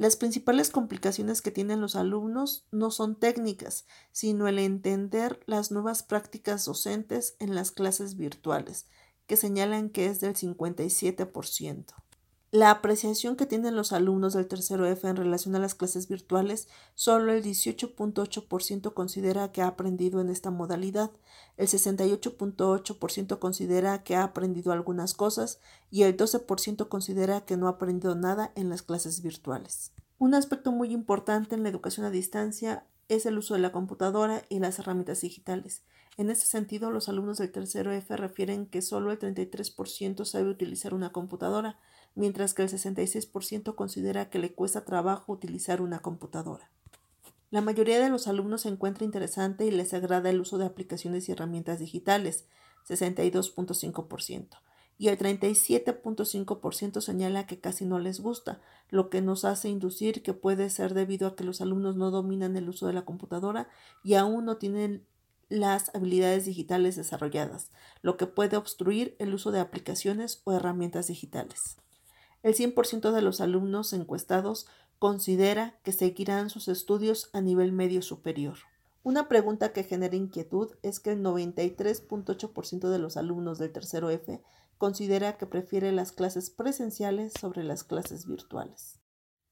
Las 0.01 0.15
principales 0.15 0.71
complicaciones 0.71 1.43
que 1.43 1.51
tienen 1.51 1.79
los 1.79 1.95
alumnos 1.95 2.65
no 2.71 2.89
son 2.89 3.15
técnicas, 3.15 3.85
sino 4.11 4.47
el 4.47 4.57
entender 4.57 5.39
las 5.45 5.69
nuevas 5.69 6.01
prácticas 6.01 6.65
docentes 6.65 7.35
en 7.37 7.53
las 7.53 7.69
clases 7.69 8.17
virtuales, 8.17 8.87
que 9.27 9.37
señalan 9.37 9.91
que 9.91 10.07
es 10.07 10.19
del 10.19 10.33
57%. 10.35 11.93
La 12.53 12.69
apreciación 12.69 13.37
que 13.37 13.45
tienen 13.45 13.77
los 13.77 13.93
alumnos 13.93 14.33
del 14.33 14.45
tercero 14.45 14.85
F 14.85 15.07
en 15.07 15.15
relación 15.15 15.55
a 15.55 15.59
las 15.59 15.73
clases 15.73 16.09
virtuales, 16.09 16.67
solo 16.95 17.31
el 17.31 17.41
18.8% 17.41 18.93
considera 18.93 19.53
que 19.53 19.61
ha 19.61 19.67
aprendido 19.67 20.19
en 20.19 20.29
esta 20.29 20.51
modalidad, 20.51 21.11
el 21.55 21.69
68.8% 21.69 23.39
considera 23.39 24.03
que 24.03 24.17
ha 24.17 24.23
aprendido 24.23 24.73
algunas 24.73 25.13
cosas 25.13 25.61
y 25.89 26.03
el 26.03 26.17
12% 26.17 26.89
considera 26.89 27.45
que 27.45 27.55
no 27.55 27.67
ha 27.67 27.71
aprendido 27.71 28.15
nada 28.15 28.51
en 28.55 28.67
las 28.67 28.81
clases 28.81 29.21
virtuales. 29.21 29.93
Un 30.17 30.33
aspecto 30.33 30.73
muy 30.73 30.91
importante 30.91 31.55
en 31.55 31.63
la 31.63 31.69
educación 31.69 32.05
a 32.05 32.09
distancia 32.09 32.85
es 33.07 33.25
el 33.25 33.37
uso 33.37 33.53
de 33.53 33.61
la 33.61 33.71
computadora 33.71 34.43
y 34.49 34.59
las 34.59 34.77
herramientas 34.77 35.21
digitales. 35.21 35.83
En 36.17 36.29
este 36.29 36.45
sentido, 36.45 36.91
los 36.91 37.07
alumnos 37.07 37.37
del 37.37 37.51
tercero 37.51 37.93
F 37.93 38.15
refieren 38.17 38.65
que 38.65 38.81
solo 38.81 39.11
el 39.11 39.19
33% 39.19 40.25
sabe 40.25 40.49
utilizar 40.49 40.93
una 40.93 41.13
computadora, 41.13 41.79
mientras 42.15 42.54
que 42.54 42.63
el 42.63 42.69
66% 42.69 43.76
considera 43.76 44.30
que 44.30 44.39
le 44.39 44.54
cuesta 44.54 44.86
trabajo 44.86 45.34
utilizar 45.34 45.82
una 45.82 46.00
computadora. 46.00 46.71
La 47.52 47.62
mayoría 47.62 48.02
de 48.02 48.10
los 48.10 48.28
alumnos 48.28 48.62
se 48.62 48.69
encuentra 48.69 49.04
interesante 49.04 49.65
y 49.65 49.71
les 49.71 49.93
agrada 49.93 50.30
el 50.30 50.39
uso 50.39 50.58
de 50.58 50.65
aplicaciones 50.65 51.28
y 51.28 51.34
herramientas 51.34 51.80
digitales, 51.80 52.45
62.5%, 52.88 54.47
y 54.97 55.10
el 55.10 55.17
37.5% 55.17 57.02
señala 57.02 57.47
que 57.47 57.60
casi 57.60 57.86
no 57.86 58.00
les 58.00 58.21
gusta, 58.21 58.62
lo 58.89 59.10
que 59.10 59.21
nos 59.21 59.45
hace 59.45 59.67
inducir 59.67 60.24
que 60.24 60.34
puede 60.34 60.69
ser 60.69 60.93
debido 60.93 61.28
a 61.28 61.36
que 61.36 61.43
los 61.43 61.60
alumnos 61.60 61.97
no 61.97 62.12
dominan 62.12 62.56
el 62.56 62.69
uso 62.69 62.88
de 62.88 62.93
la 62.93 63.04
computadora 63.04 63.67
y 64.04 64.13
aún 64.13 64.45
no 64.45 64.58
tienen 64.58 65.06
las 65.50 65.93
habilidades 65.93 66.45
digitales 66.45 66.95
desarrolladas, 66.95 67.71
lo 68.02 68.15
que 68.15 68.28
puede 68.28 68.56
obstruir 68.56 69.15
el 69.19 69.34
uso 69.34 69.52
de 69.52 69.60
aplicaciones 69.60 70.41
o 70.45 70.54
herramientas 70.54 71.08
digitales. 71.08 71.78
El 72.43 72.56
100% 72.56 73.12
de 73.12 73.21
los 73.21 73.41
alumnos 73.41 73.93
encuestados 73.93 74.67
considera 74.99 75.80
que 75.84 75.91
seguirán 75.91 76.49
sus 76.49 76.67
estudios 76.67 77.30
a 77.34 77.41
nivel 77.41 77.71
medio 77.71 78.01
superior. 78.01 78.58
Una 79.04 79.27
pregunta 79.27 79.73
que 79.73 79.84
genera 79.84 80.15
inquietud 80.15 80.71
es 80.84 80.99
que 80.99 81.12
el 81.12 81.23
93.8% 81.23 82.89
de 82.89 82.99
los 82.99 83.17
alumnos 83.17 83.58
del 83.58 83.71
tercero 83.71 84.10
F 84.12 84.41
considera 84.77 85.38
que 85.38 85.47
prefiere 85.47 85.91
las 85.91 86.12
clases 86.12 86.49
presenciales 86.49 87.34
sobre 87.39 87.63
las 87.63 87.84
clases 87.84 88.27
virtuales. 88.27 88.99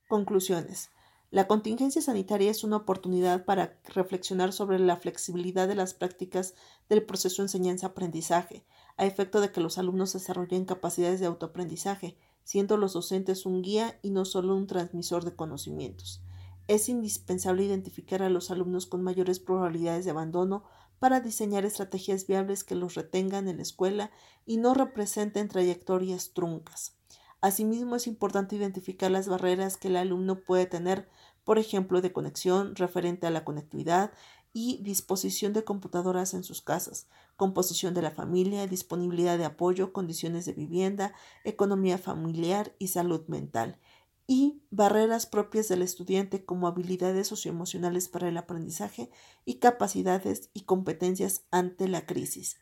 Conclusiones. 0.08 0.90
La 1.32 1.48
contingencia 1.48 2.02
sanitaria 2.02 2.50
es 2.50 2.64
una 2.64 2.78
oportunidad 2.78 3.46
para 3.46 3.80
reflexionar 3.86 4.52
sobre 4.52 4.80
la 4.80 4.98
flexibilidad 4.98 5.68
de 5.68 5.76
las 5.76 5.94
prácticas 5.94 6.56
del 6.90 7.04
proceso 7.04 7.44
enseñanza-aprendizaje, 7.44 8.66
a 8.98 9.06
efecto 9.06 9.40
de 9.40 9.52
que 9.52 9.62
los 9.62 9.78
alumnos 9.78 10.14
desarrollen 10.14 10.66
capacidades 10.66 11.20
de 11.20 11.28
autoaprendizaje, 11.28 12.18
siendo 12.50 12.78
los 12.78 12.94
docentes 12.94 13.46
un 13.46 13.62
guía 13.62 14.00
y 14.02 14.10
no 14.10 14.26
solo 14.26 14.56
un 14.56 14.66
transmisor 14.66 15.24
de 15.24 15.36
conocimientos. 15.36 16.24
Es 16.68 16.90
indispensable 16.90 17.64
identificar 17.64 18.24
a 18.24 18.30
los 18.30 18.50
alumnos 18.50 18.88
con 18.88 19.04
mayores 19.04 19.40
probabilidades 19.40 20.04
de 20.04 20.10
abandono 20.10 20.64
para 20.98 21.20
diseñar 21.20 21.64
estrategias 21.64 22.26
viables 22.26 22.64
que 22.64 22.74
los 22.74 22.96
retengan 22.96 23.48
en 23.50 23.58
la 23.58 23.62
escuela 23.62 24.10
y 24.48 24.58
no 24.58 24.74
representen 24.74 25.48
trayectorias 25.48 26.32
truncas. 26.34 26.96
Asimismo, 27.40 27.96
es 27.96 28.08
importante 28.08 28.56
identificar 28.56 29.12
las 29.12 29.28
barreras 29.28 29.78
que 29.78 29.90
el 29.90 29.98
alumno 29.98 30.40
puede 30.40 30.66
tener, 30.66 31.08
por 31.44 31.60
ejemplo, 31.60 32.02
de 32.02 32.12
conexión 32.12 32.76
referente 32.76 33.28
a 33.28 33.30
la 33.30 33.46
conectividad 33.46 34.12
y 34.54 34.80
disposición 34.84 35.54
de 35.54 35.64
computadoras 35.64 36.34
en 36.34 36.44
sus 36.44 36.62
casas, 36.62 37.08
composición 37.36 37.94
de 37.94 38.02
la 38.02 38.12
familia, 38.12 38.68
disponibilidad 38.68 39.38
de 39.38 39.46
apoyo, 39.46 39.94
condiciones 39.94 40.46
de 40.46 40.54
vivienda, 40.54 41.14
economía 41.44 41.98
familiar 41.98 42.76
y 42.80 42.88
salud 42.88 43.28
mental, 43.28 43.80
y 44.28 44.62
barreras 44.70 45.26
propias 45.26 45.68
del 45.70 45.82
estudiante 45.82 46.46
como 46.46 46.68
habilidades 46.68 47.28
socioemocionales 47.28 48.10
para 48.10 48.28
el 48.28 48.38
aprendizaje 48.38 49.10
y 49.44 49.56
capacidades 49.56 50.52
y 50.54 50.62
competencias 50.62 51.46
ante 51.50 51.88
la 51.88 52.06
crisis. 52.06 52.58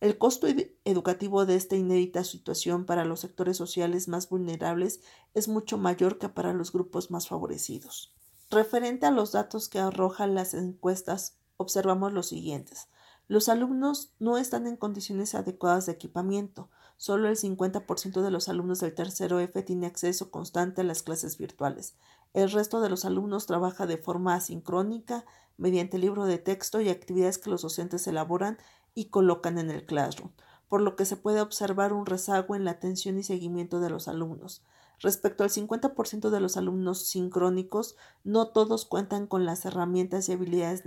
El 0.00 0.18
costo 0.18 0.48
educativo 0.84 1.46
de 1.46 1.54
esta 1.54 1.76
inédita 1.76 2.24
situación 2.24 2.86
para 2.86 3.04
los 3.04 3.20
sectores 3.20 3.56
sociales 3.56 4.08
más 4.08 4.28
vulnerables 4.28 5.00
es 5.32 5.46
mucho 5.46 5.78
mayor 5.78 6.18
que 6.18 6.28
para 6.28 6.52
los 6.52 6.72
grupos 6.72 7.12
más 7.12 7.28
favorecidos. 7.28 8.12
Referente 8.52 9.06
a 9.06 9.10
los 9.10 9.32
datos 9.32 9.70
que 9.70 9.78
arrojan 9.78 10.34
las 10.34 10.52
encuestas, 10.52 11.38
observamos 11.56 12.12
los 12.12 12.26
siguientes. 12.28 12.88
Los 13.26 13.48
alumnos 13.48 14.12
no 14.18 14.36
están 14.36 14.66
en 14.66 14.76
condiciones 14.76 15.34
adecuadas 15.34 15.86
de 15.86 15.92
equipamiento, 15.92 16.68
solo 16.98 17.30
el 17.30 17.38
50% 17.38 18.20
de 18.20 18.30
los 18.30 18.50
alumnos 18.50 18.80
del 18.80 18.94
tercero 18.94 19.40
F 19.40 19.62
tiene 19.62 19.86
acceso 19.86 20.30
constante 20.30 20.82
a 20.82 20.84
las 20.84 21.02
clases 21.02 21.38
virtuales. 21.38 21.96
El 22.34 22.50
resto 22.50 22.82
de 22.82 22.90
los 22.90 23.06
alumnos 23.06 23.46
trabaja 23.46 23.86
de 23.86 23.96
forma 23.96 24.34
asincrónica 24.34 25.24
mediante 25.56 25.96
libro 25.96 26.26
de 26.26 26.36
texto 26.36 26.82
y 26.82 26.90
actividades 26.90 27.38
que 27.38 27.48
los 27.48 27.62
docentes 27.62 28.06
elaboran 28.06 28.58
y 28.94 29.06
colocan 29.06 29.56
en 29.56 29.70
el 29.70 29.86
Classroom, 29.86 30.30
por 30.68 30.82
lo 30.82 30.94
que 30.94 31.06
se 31.06 31.16
puede 31.16 31.40
observar 31.40 31.94
un 31.94 32.04
rezago 32.04 32.54
en 32.54 32.66
la 32.66 32.72
atención 32.72 33.18
y 33.18 33.22
seguimiento 33.22 33.80
de 33.80 33.88
los 33.88 34.08
alumnos. 34.08 34.62
Respecto 35.02 35.42
al 35.42 35.50
50% 35.50 36.30
de 36.30 36.40
los 36.40 36.56
alumnos 36.56 37.06
sincrónicos, 37.08 37.96
no 38.22 38.48
todos 38.48 38.84
cuentan 38.84 39.26
con 39.26 39.44
las 39.44 39.64
herramientas 39.64 40.28
y 40.28 40.32
habilidades 40.32 40.84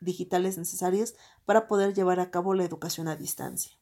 digitales 0.00 0.56
necesarias 0.56 1.16
para 1.44 1.66
poder 1.66 1.92
llevar 1.92 2.20
a 2.20 2.30
cabo 2.30 2.54
la 2.54 2.64
educación 2.64 3.08
a 3.08 3.16
distancia. 3.16 3.76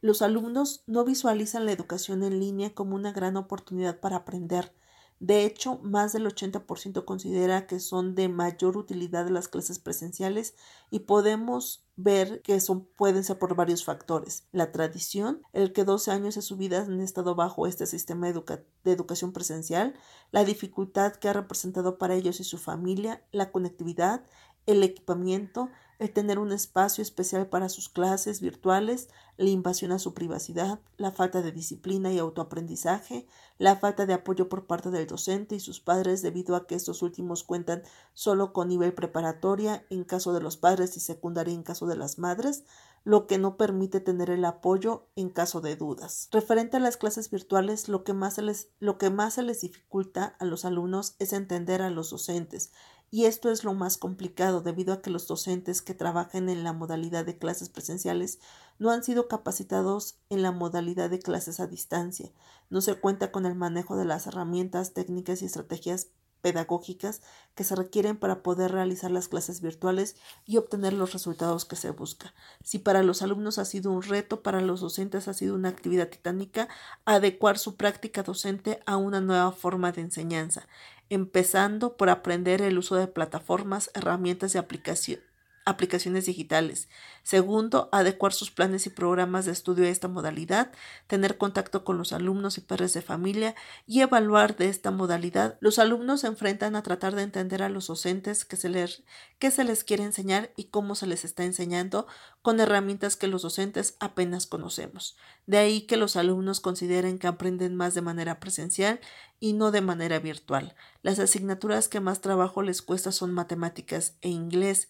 Los 0.00 0.22
alumnos 0.22 0.84
no 0.86 1.04
visualizan 1.04 1.66
la 1.66 1.72
educación 1.72 2.22
en 2.22 2.40
línea 2.40 2.74
como 2.74 2.94
una 2.94 3.12
gran 3.12 3.36
oportunidad 3.36 4.00
para 4.00 4.16
aprender, 4.16 4.72
de 5.20 5.44
hecho, 5.44 5.78
más 5.82 6.12
del 6.12 6.26
80% 6.26 7.04
considera 7.04 7.66
que 7.66 7.80
son 7.80 8.14
de 8.14 8.28
mayor 8.28 8.76
utilidad 8.76 9.28
las 9.28 9.48
clases 9.48 9.80
presenciales 9.80 10.54
y 10.90 11.00
podemos 11.00 11.84
ver 11.96 12.40
que 12.42 12.60
son, 12.60 12.84
pueden 12.84 13.24
ser 13.24 13.38
por 13.40 13.56
varios 13.56 13.84
factores. 13.84 14.46
La 14.52 14.70
tradición, 14.70 15.42
el 15.52 15.72
que 15.72 15.84
12 15.84 16.12
años 16.12 16.36
de 16.36 16.42
su 16.42 16.56
vida 16.56 16.82
han 16.82 17.00
estado 17.00 17.34
bajo 17.34 17.66
este 17.66 17.86
sistema 17.86 18.30
de 18.30 18.92
educación 18.92 19.32
presencial, 19.32 19.94
la 20.30 20.44
dificultad 20.44 21.14
que 21.14 21.28
ha 21.28 21.32
representado 21.32 21.98
para 21.98 22.14
ellos 22.14 22.38
y 22.38 22.44
su 22.44 22.56
familia, 22.56 23.24
la 23.32 23.50
conectividad, 23.50 24.24
el 24.66 24.84
equipamiento, 24.84 25.68
el 25.98 26.12
tener 26.12 26.38
un 26.38 26.52
espacio 26.52 27.02
especial 27.02 27.48
para 27.48 27.68
sus 27.68 27.88
clases 27.88 28.40
virtuales, 28.40 29.08
la 29.36 29.50
invasión 29.50 29.92
a 29.92 29.98
su 29.98 30.14
privacidad, 30.14 30.80
la 30.96 31.10
falta 31.10 31.42
de 31.42 31.52
disciplina 31.52 32.12
y 32.12 32.18
autoaprendizaje, 32.18 33.26
la 33.58 33.76
falta 33.76 34.06
de 34.06 34.14
apoyo 34.14 34.48
por 34.48 34.66
parte 34.66 34.90
del 34.90 35.06
docente 35.06 35.56
y 35.56 35.60
sus 35.60 35.80
padres 35.80 36.22
debido 36.22 36.54
a 36.54 36.66
que 36.66 36.76
estos 36.76 37.02
últimos 37.02 37.42
cuentan 37.42 37.82
solo 38.14 38.52
con 38.52 38.68
nivel 38.68 38.94
preparatoria 38.94 39.84
en 39.90 40.04
caso 40.04 40.32
de 40.32 40.40
los 40.40 40.56
padres 40.56 40.96
y 40.96 41.00
secundaria 41.00 41.54
en 41.54 41.62
caso 41.62 41.86
de 41.86 41.96
las 41.96 42.18
madres, 42.18 42.64
lo 43.04 43.26
que 43.26 43.38
no 43.38 43.56
permite 43.56 44.00
tener 44.00 44.28
el 44.28 44.44
apoyo 44.44 45.06
en 45.16 45.30
caso 45.30 45.60
de 45.60 45.76
dudas. 45.76 46.28
Referente 46.30 46.76
a 46.76 46.80
las 46.80 46.96
clases 46.96 47.30
virtuales, 47.30 47.88
lo 47.88 48.04
que 48.04 48.12
más 48.12 48.34
se 48.34 48.42
les, 48.42 48.68
lo 48.80 48.98
que 48.98 49.10
más 49.10 49.34
se 49.34 49.42
les 49.42 49.62
dificulta 49.62 50.36
a 50.38 50.44
los 50.44 50.64
alumnos 50.64 51.14
es 51.18 51.32
entender 51.32 51.80
a 51.80 51.90
los 51.90 52.10
docentes 52.10 52.70
y 53.10 53.24
esto 53.24 53.50
es 53.50 53.64
lo 53.64 53.74
más 53.74 53.96
complicado 53.96 54.60
debido 54.60 54.92
a 54.92 55.00
que 55.00 55.10
los 55.10 55.26
docentes 55.26 55.80
que 55.82 55.94
trabajan 55.94 56.48
en 56.48 56.62
la 56.62 56.72
modalidad 56.72 57.24
de 57.24 57.38
clases 57.38 57.68
presenciales 57.70 58.38
no 58.78 58.90
han 58.90 59.02
sido 59.02 59.28
capacitados 59.28 60.18
en 60.28 60.42
la 60.42 60.52
modalidad 60.52 61.08
de 61.08 61.18
clases 61.18 61.58
a 61.60 61.66
distancia. 61.66 62.30
No 62.68 62.80
se 62.80 62.94
cuenta 62.94 63.32
con 63.32 63.46
el 63.46 63.54
manejo 63.54 63.96
de 63.96 64.04
las 64.04 64.26
herramientas, 64.26 64.92
técnicas 64.92 65.40
y 65.40 65.46
estrategias 65.46 66.08
pedagógicas 66.40 67.20
que 67.54 67.64
se 67.64 67.74
requieren 67.74 68.16
para 68.16 68.42
poder 68.42 68.70
realizar 68.70 69.10
las 69.10 69.26
clases 69.26 69.60
virtuales 69.60 70.16
y 70.46 70.56
obtener 70.56 70.92
los 70.92 71.12
resultados 71.12 71.64
que 71.64 71.74
se 71.74 71.90
busca. 71.90 72.32
Si 72.62 72.78
para 72.78 73.02
los 73.02 73.22
alumnos 73.22 73.58
ha 73.58 73.64
sido 73.64 73.90
un 73.90 74.02
reto, 74.02 74.42
para 74.42 74.60
los 74.60 74.80
docentes 74.80 75.26
ha 75.26 75.34
sido 75.34 75.56
una 75.56 75.68
actividad 75.70 76.08
titánica 76.08 76.68
adecuar 77.04 77.58
su 77.58 77.76
práctica 77.76 78.22
docente 78.22 78.80
a 78.86 78.96
una 78.96 79.20
nueva 79.20 79.50
forma 79.50 79.90
de 79.90 80.02
enseñanza 80.02 80.68
empezando 81.10 81.96
por 81.96 82.10
aprender 82.10 82.62
el 82.62 82.78
uso 82.78 82.96
de 82.96 83.06
plataformas, 83.06 83.90
herramientas 83.94 84.54
y 84.54 84.58
aplicación, 84.58 85.20
aplicaciones 85.68 86.24
digitales. 86.24 86.88
Segundo, 87.22 87.90
adecuar 87.92 88.32
sus 88.32 88.50
planes 88.50 88.86
y 88.86 88.90
programas 88.90 89.44
de 89.44 89.52
estudio 89.52 89.84
a 89.84 89.90
esta 89.90 90.08
modalidad, 90.08 90.72
tener 91.06 91.36
contacto 91.36 91.84
con 91.84 91.98
los 91.98 92.14
alumnos 92.14 92.56
y 92.56 92.62
padres 92.62 92.94
de 92.94 93.02
familia 93.02 93.54
y 93.86 94.00
evaluar 94.00 94.56
de 94.56 94.70
esta 94.70 94.90
modalidad. 94.90 95.58
Los 95.60 95.78
alumnos 95.78 96.22
se 96.22 96.26
enfrentan 96.26 96.74
a 96.74 96.82
tratar 96.82 97.14
de 97.14 97.22
entender 97.22 97.62
a 97.62 97.68
los 97.68 97.88
docentes 97.88 98.46
qué 98.46 98.56
se 98.56 98.70
les, 98.70 99.02
qué 99.38 99.50
se 99.50 99.64
les 99.64 99.84
quiere 99.84 100.04
enseñar 100.04 100.52
y 100.56 100.64
cómo 100.64 100.94
se 100.94 101.06
les 101.06 101.26
está 101.26 101.44
enseñando 101.44 102.06
con 102.40 102.60
herramientas 102.60 103.16
que 103.16 103.26
los 103.26 103.42
docentes 103.42 103.96
apenas 104.00 104.46
conocemos. 104.46 105.18
De 105.46 105.58
ahí 105.58 105.82
que 105.82 105.98
los 105.98 106.16
alumnos 106.16 106.60
consideren 106.60 107.18
que 107.18 107.26
aprenden 107.26 107.76
más 107.76 107.94
de 107.94 108.00
manera 108.00 108.40
presencial 108.40 109.00
y 109.38 109.52
no 109.52 109.70
de 109.70 109.82
manera 109.82 110.18
virtual. 110.18 110.74
Las 111.02 111.18
asignaturas 111.18 111.88
que 111.88 112.00
más 112.00 112.20
trabajo 112.20 112.62
les 112.62 112.82
cuesta 112.82 113.12
son 113.12 113.34
matemáticas 113.34 114.16
e 114.22 114.30
inglés. 114.30 114.88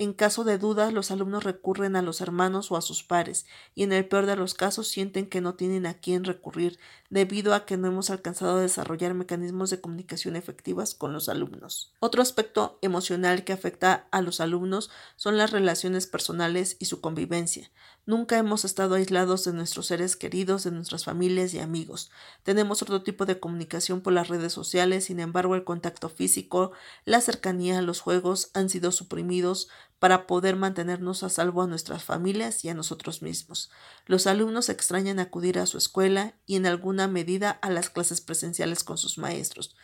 En 0.00 0.14
caso 0.14 0.44
de 0.44 0.56
dudas, 0.56 0.94
los 0.94 1.10
alumnos 1.10 1.44
recurren 1.44 1.94
a 1.94 2.00
los 2.00 2.22
hermanos 2.22 2.72
o 2.72 2.78
a 2.78 2.80
sus 2.80 3.04
pares, 3.04 3.44
y 3.74 3.82
en 3.82 3.92
el 3.92 4.08
peor 4.08 4.24
de 4.24 4.34
los 4.34 4.54
casos 4.54 4.88
sienten 4.88 5.28
que 5.28 5.42
no 5.42 5.56
tienen 5.56 5.84
a 5.84 5.92
quién 5.92 6.24
recurrir, 6.24 6.78
debido 7.10 7.52
a 7.52 7.66
que 7.66 7.76
no 7.76 7.88
hemos 7.88 8.08
alcanzado 8.08 8.56
a 8.56 8.62
desarrollar 8.62 9.12
mecanismos 9.12 9.68
de 9.68 9.82
comunicación 9.82 10.36
efectivas 10.36 10.94
con 10.94 11.12
los 11.12 11.28
alumnos. 11.28 11.92
Otro 12.00 12.22
aspecto 12.22 12.78
emocional 12.80 13.44
que 13.44 13.52
afecta 13.52 14.08
a 14.10 14.22
los 14.22 14.40
alumnos 14.40 14.88
son 15.16 15.36
las 15.36 15.50
relaciones 15.50 16.06
personales 16.06 16.78
y 16.78 16.86
su 16.86 17.02
convivencia. 17.02 17.70
Nunca 18.06 18.38
hemos 18.38 18.64
estado 18.64 18.94
aislados 18.94 19.44
de 19.44 19.52
nuestros 19.52 19.86
seres 19.86 20.16
queridos, 20.16 20.64
de 20.64 20.70
nuestras 20.70 21.04
familias 21.04 21.54
y 21.54 21.60
amigos. 21.60 22.10
Tenemos 22.42 22.82
otro 22.82 23.02
tipo 23.02 23.26
de 23.26 23.38
comunicación 23.38 24.00
por 24.00 24.12
las 24.12 24.28
redes 24.28 24.52
sociales, 24.52 25.04
sin 25.04 25.20
embargo 25.20 25.54
el 25.54 25.64
contacto 25.64 26.08
físico, 26.08 26.72
la 27.04 27.20
cercanía, 27.20 27.82
los 27.82 28.00
juegos 28.00 28.50
han 28.54 28.68
sido 28.68 28.90
suprimidos 28.90 29.68
para 29.98 30.26
poder 30.26 30.56
mantenernos 30.56 31.22
a 31.22 31.28
salvo 31.28 31.62
a 31.62 31.66
nuestras 31.66 32.02
familias 32.02 32.64
y 32.64 32.70
a 32.70 32.74
nosotros 32.74 33.20
mismos. 33.20 33.70
Los 34.06 34.26
alumnos 34.26 34.70
extrañan 34.70 35.18
acudir 35.18 35.58
a 35.58 35.66
su 35.66 35.76
escuela 35.76 36.34
y 36.46 36.56
en 36.56 36.66
alguna 36.66 37.06
medida 37.06 37.50
a 37.50 37.70
las 37.70 37.90
clases 37.90 38.22
presenciales 38.22 38.82
con 38.82 38.96
sus 38.96 39.18
maestros 39.18 39.76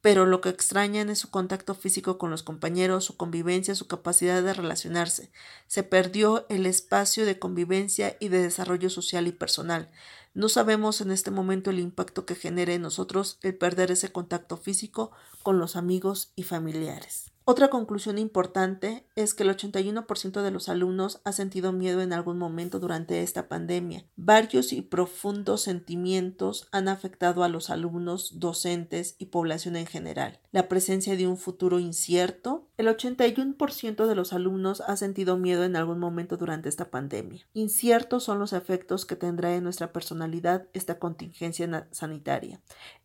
pero 0.00 0.24
lo 0.24 0.40
que 0.40 0.48
extrañan 0.48 1.10
es 1.10 1.18
su 1.18 1.30
contacto 1.30 1.74
físico 1.74 2.16
con 2.16 2.30
los 2.30 2.42
compañeros, 2.42 3.04
su 3.04 3.16
convivencia, 3.16 3.74
su 3.74 3.86
capacidad 3.86 4.42
de 4.42 4.54
relacionarse. 4.54 5.30
Se 5.66 5.82
perdió 5.82 6.46
el 6.48 6.66
espacio 6.66 7.26
de 7.26 7.38
convivencia 7.38 8.16
y 8.18 8.28
de 8.28 8.40
desarrollo 8.42 8.88
social 8.88 9.26
y 9.26 9.32
personal. 9.32 9.90
No 10.32 10.48
sabemos 10.48 11.00
en 11.00 11.10
este 11.10 11.30
momento 11.30 11.70
el 11.70 11.80
impacto 11.80 12.24
que 12.24 12.34
genere 12.34 12.74
en 12.74 12.82
nosotros 12.82 13.38
el 13.42 13.56
perder 13.56 13.90
ese 13.90 14.12
contacto 14.12 14.56
físico 14.56 15.10
con 15.42 15.58
los 15.58 15.76
amigos 15.76 16.32
y 16.36 16.44
familiares. 16.44 17.32
Otra 17.50 17.66
conclusión 17.66 18.16
importante 18.18 19.08
es 19.16 19.34
que 19.34 19.42
el 19.42 19.50
81% 19.50 20.40
de 20.40 20.52
los 20.52 20.68
alumnos 20.68 21.20
ha 21.24 21.32
sentido 21.32 21.72
miedo 21.72 22.00
en 22.00 22.12
algún 22.12 22.38
momento 22.38 22.78
durante 22.78 23.24
esta 23.24 23.48
pandemia. 23.48 24.04
Varios 24.14 24.72
y 24.72 24.82
profundos 24.82 25.62
sentimientos 25.62 26.68
han 26.70 26.86
afectado 26.86 27.42
a 27.42 27.48
los 27.48 27.68
alumnos, 27.68 28.38
docentes 28.38 29.16
y 29.18 29.26
población 29.26 29.74
en 29.74 29.86
general. 29.86 30.38
La 30.52 30.68
presencia 30.68 31.16
de 31.16 31.26
un 31.26 31.36
futuro 31.36 31.80
incierto. 31.80 32.68
El 32.76 32.86
81% 32.86 34.06
de 34.06 34.14
los 34.14 34.32
alumnos 34.32 34.80
ha 34.82 34.96
sentido 34.96 35.36
miedo 35.36 35.64
en 35.64 35.74
algún 35.74 35.98
momento 35.98 36.36
durante 36.36 36.68
esta 36.68 36.88
pandemia. 36.88 37.48
Inciertos 37.52 38.22
son 38.22 38.38
los 38.38 38.52
efectos 38.52 39.04
que 39.06 39.16
tendrá 39.16 39.56
en 39.56 39.64
nuestra 39.64 39.92
personalidad 39.92 40.68
esta 40.72 41.00
contingencia 41.00 41.88
sanitaria. 41.90 42.60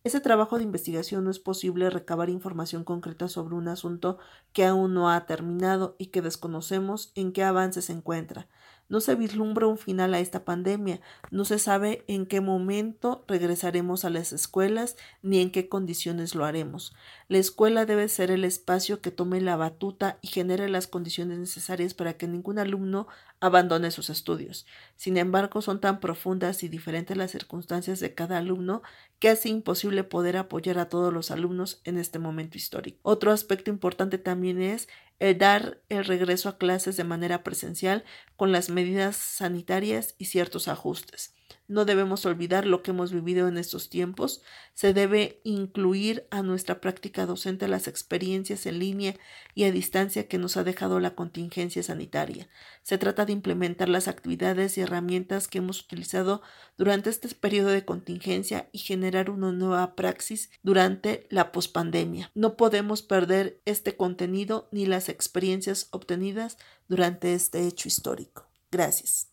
Ese 0.06 0.22
trabajo 0.22 0.58
de 0.58 0.64
investigación 0.64 1.26
no 1.26 1.30
es 1.32 1.40
posible 1.40 1.90
recabar 1.90 2.30
información 2.30 2.86
concreta 2.86 3.28
sobre 3.28 3.56
un 3.56 3.68
asunto 3.68 4.20
que 4.54 4.64
aún 4.64 4.94
no 4.94 5.10
ha 5.12 5.26
terminado 5.26 5.98
y 6.00 6.08
que 6.08 6.22
desconocemos 6.22 7.12
en 7.16 7.34
qué 7.34 7.44
avance 7.44 7.82
se 7.82 7.92
encuentra. 7.92 8.48
No 8.88 9.00
se 9.00 9.16
vislumbra 9.16 9.68
un 9.68 9.78
final 9.78 10.14
a 10.14 10.20
esta 10.20 10.46
pandemia, 10.46 11.02
no 11.32 11.44
se 11.44 11.58
sabe 11.58 12.04
en 12.08 12.26
qué 12.26 12.40
momento 12.40 13.26
regresaremos 13.28 14.06
a 14.06 14.10
las 14.10 14.32
escuelas 14.32 14.96
ni 15.22 15.40
en 15.40 15.52
qué 15.52 15.68
condiciones 15.70 16.36
lo 16.36 16.46
haremos. 16.46 16.94
La 17.28 17.40
escuela 17.40 17.86
debe 17.86 18.08
ser 18.10 18.30
el 18.30 18.44
espacio 18.44 19.02
que 19.02 19.12
tome 19.12 19.42
la 19.42 19.56
batuta 19.56 20.20
y 20.22 20.28
genere 20.28 20.70
las 20.70 20.88
condiciones 20.88 21.40
necesarias 21.40 21.94
para 21.94 22.14
que 22.14 22.28
ningún 22.28 22.60
alumno 22.60 23.08
abandone 23.40 23.92
sus 23.92 24.10
estudios. 24.10 24.66
Sin 24.96 25.18
embargo, 25.18 25.62
son 25.62 25.82
tan 25.82 26.00
profundas 26.00 26.64
y 26.64 26.70
diferentes 26.70 27.18
las 27.18 27.32
circunstancias 27.32 28.00
de 28.00 28.14
cada 28.14 28.38
alumno 28.38 28.82
que 29.20 29.30
hace 29.30 29.50
imposible 29.50 30.04
poder 30.04 30.38
apoyar 30.38 30.78
a 30.78 30.90
todos 30.90 31.14
los 31.14 31.32
alumnos 31.32 31.82
en 31.84 31.98
este 31.98 32.20
momento 32.20 32.58
histórico. 32.58 33.00
Otro 33.04 33.32
aspecto 33.32 33.70
importante 33.70 34.18
también 34.18 34.62
es 34.62 34.88
el 35.20 35.36
dar 35.36 35.82
el 35.90 36.06
regreso 36.06 36.50
a 36.50 36.58
clases 36.58 36.98
de 36.98 37.04
manera 37.04 37.44
presencial 37.44 38.04
con 38.36 38.52
las 38.52 38.70
medidas 38.70 39.16
sanitarias 39.16 40.16
y 40.18 40.26
ciertos 40.26 40.68
ajustes. 40.68 41.35
No 41.68 41.86
debemos 41.86 42.26
olvidar 42.26 42.66
lo 42.68 42.84
que 42.84 42.92
hemos 42.92 43.12
vivido 43.12 43.48
en 43.48 43.58
estos 43.58 43.90
tiempos. 43.90 44.44
Se 44.76 44.94
debe 44.94 45.42
incluir 45.44 46.28
a 46.30 46.44
nuestra 46.44 46.80
práctica 46.80 47.26
docente 47.26 47.68
las 47.68 47.88
experiencias 47.88 48.68
en 48.68 48.78
línea 48.78 49.16
y 49.56 49.64
a 49.64 49.72
distancia 49.72 50.28
que 50.28 50.38
nos 50.38 50.58
ha 50.58 50.64
dejado 50.64 51.00
la 51.00 51.16
contingencia 51.16 51.82
sanitaria. 51.82 52.48
Se 52.84 53.00
trata 53.00 53.26
de 53.26 53.34
implementar 53.34 53.90
las 53.90 54.08
actividades 54.08 54.78
y 54.78 54.82
herramientas 54.82 55.48
que 55.48 55.58
hemos 55.58 55.82
utilizado 55.82 56.44
durante 56.78 57.10
este 57.10 57.28
periodo 57.30 57.70
de 57.70 57.84
contingencia 57.84 58.70
y 58.72 58.80
generar 58.80 59.32
una 59.32 59.52
nueva 59.52 59.96
praxis 59.96 60.52
durante 60.62 61.26
la 61.32 61.52
pospandemia. 61.52 62.32
No 62.36 62.58
podemos 62.58 63.02
perder 63.02 63.60
este 63.66 63.98
contenido 63.98 64.68
ni 64.72 64.86
las 64.86 65.10
experiencias 65.10 65.88
obtenidas 65.92 66.58
durante 66.88 67.34
este 67.34 67.66
hecho 67.66 67.88
histórico. 67.88 68.48
Gracias. 68.72 69.24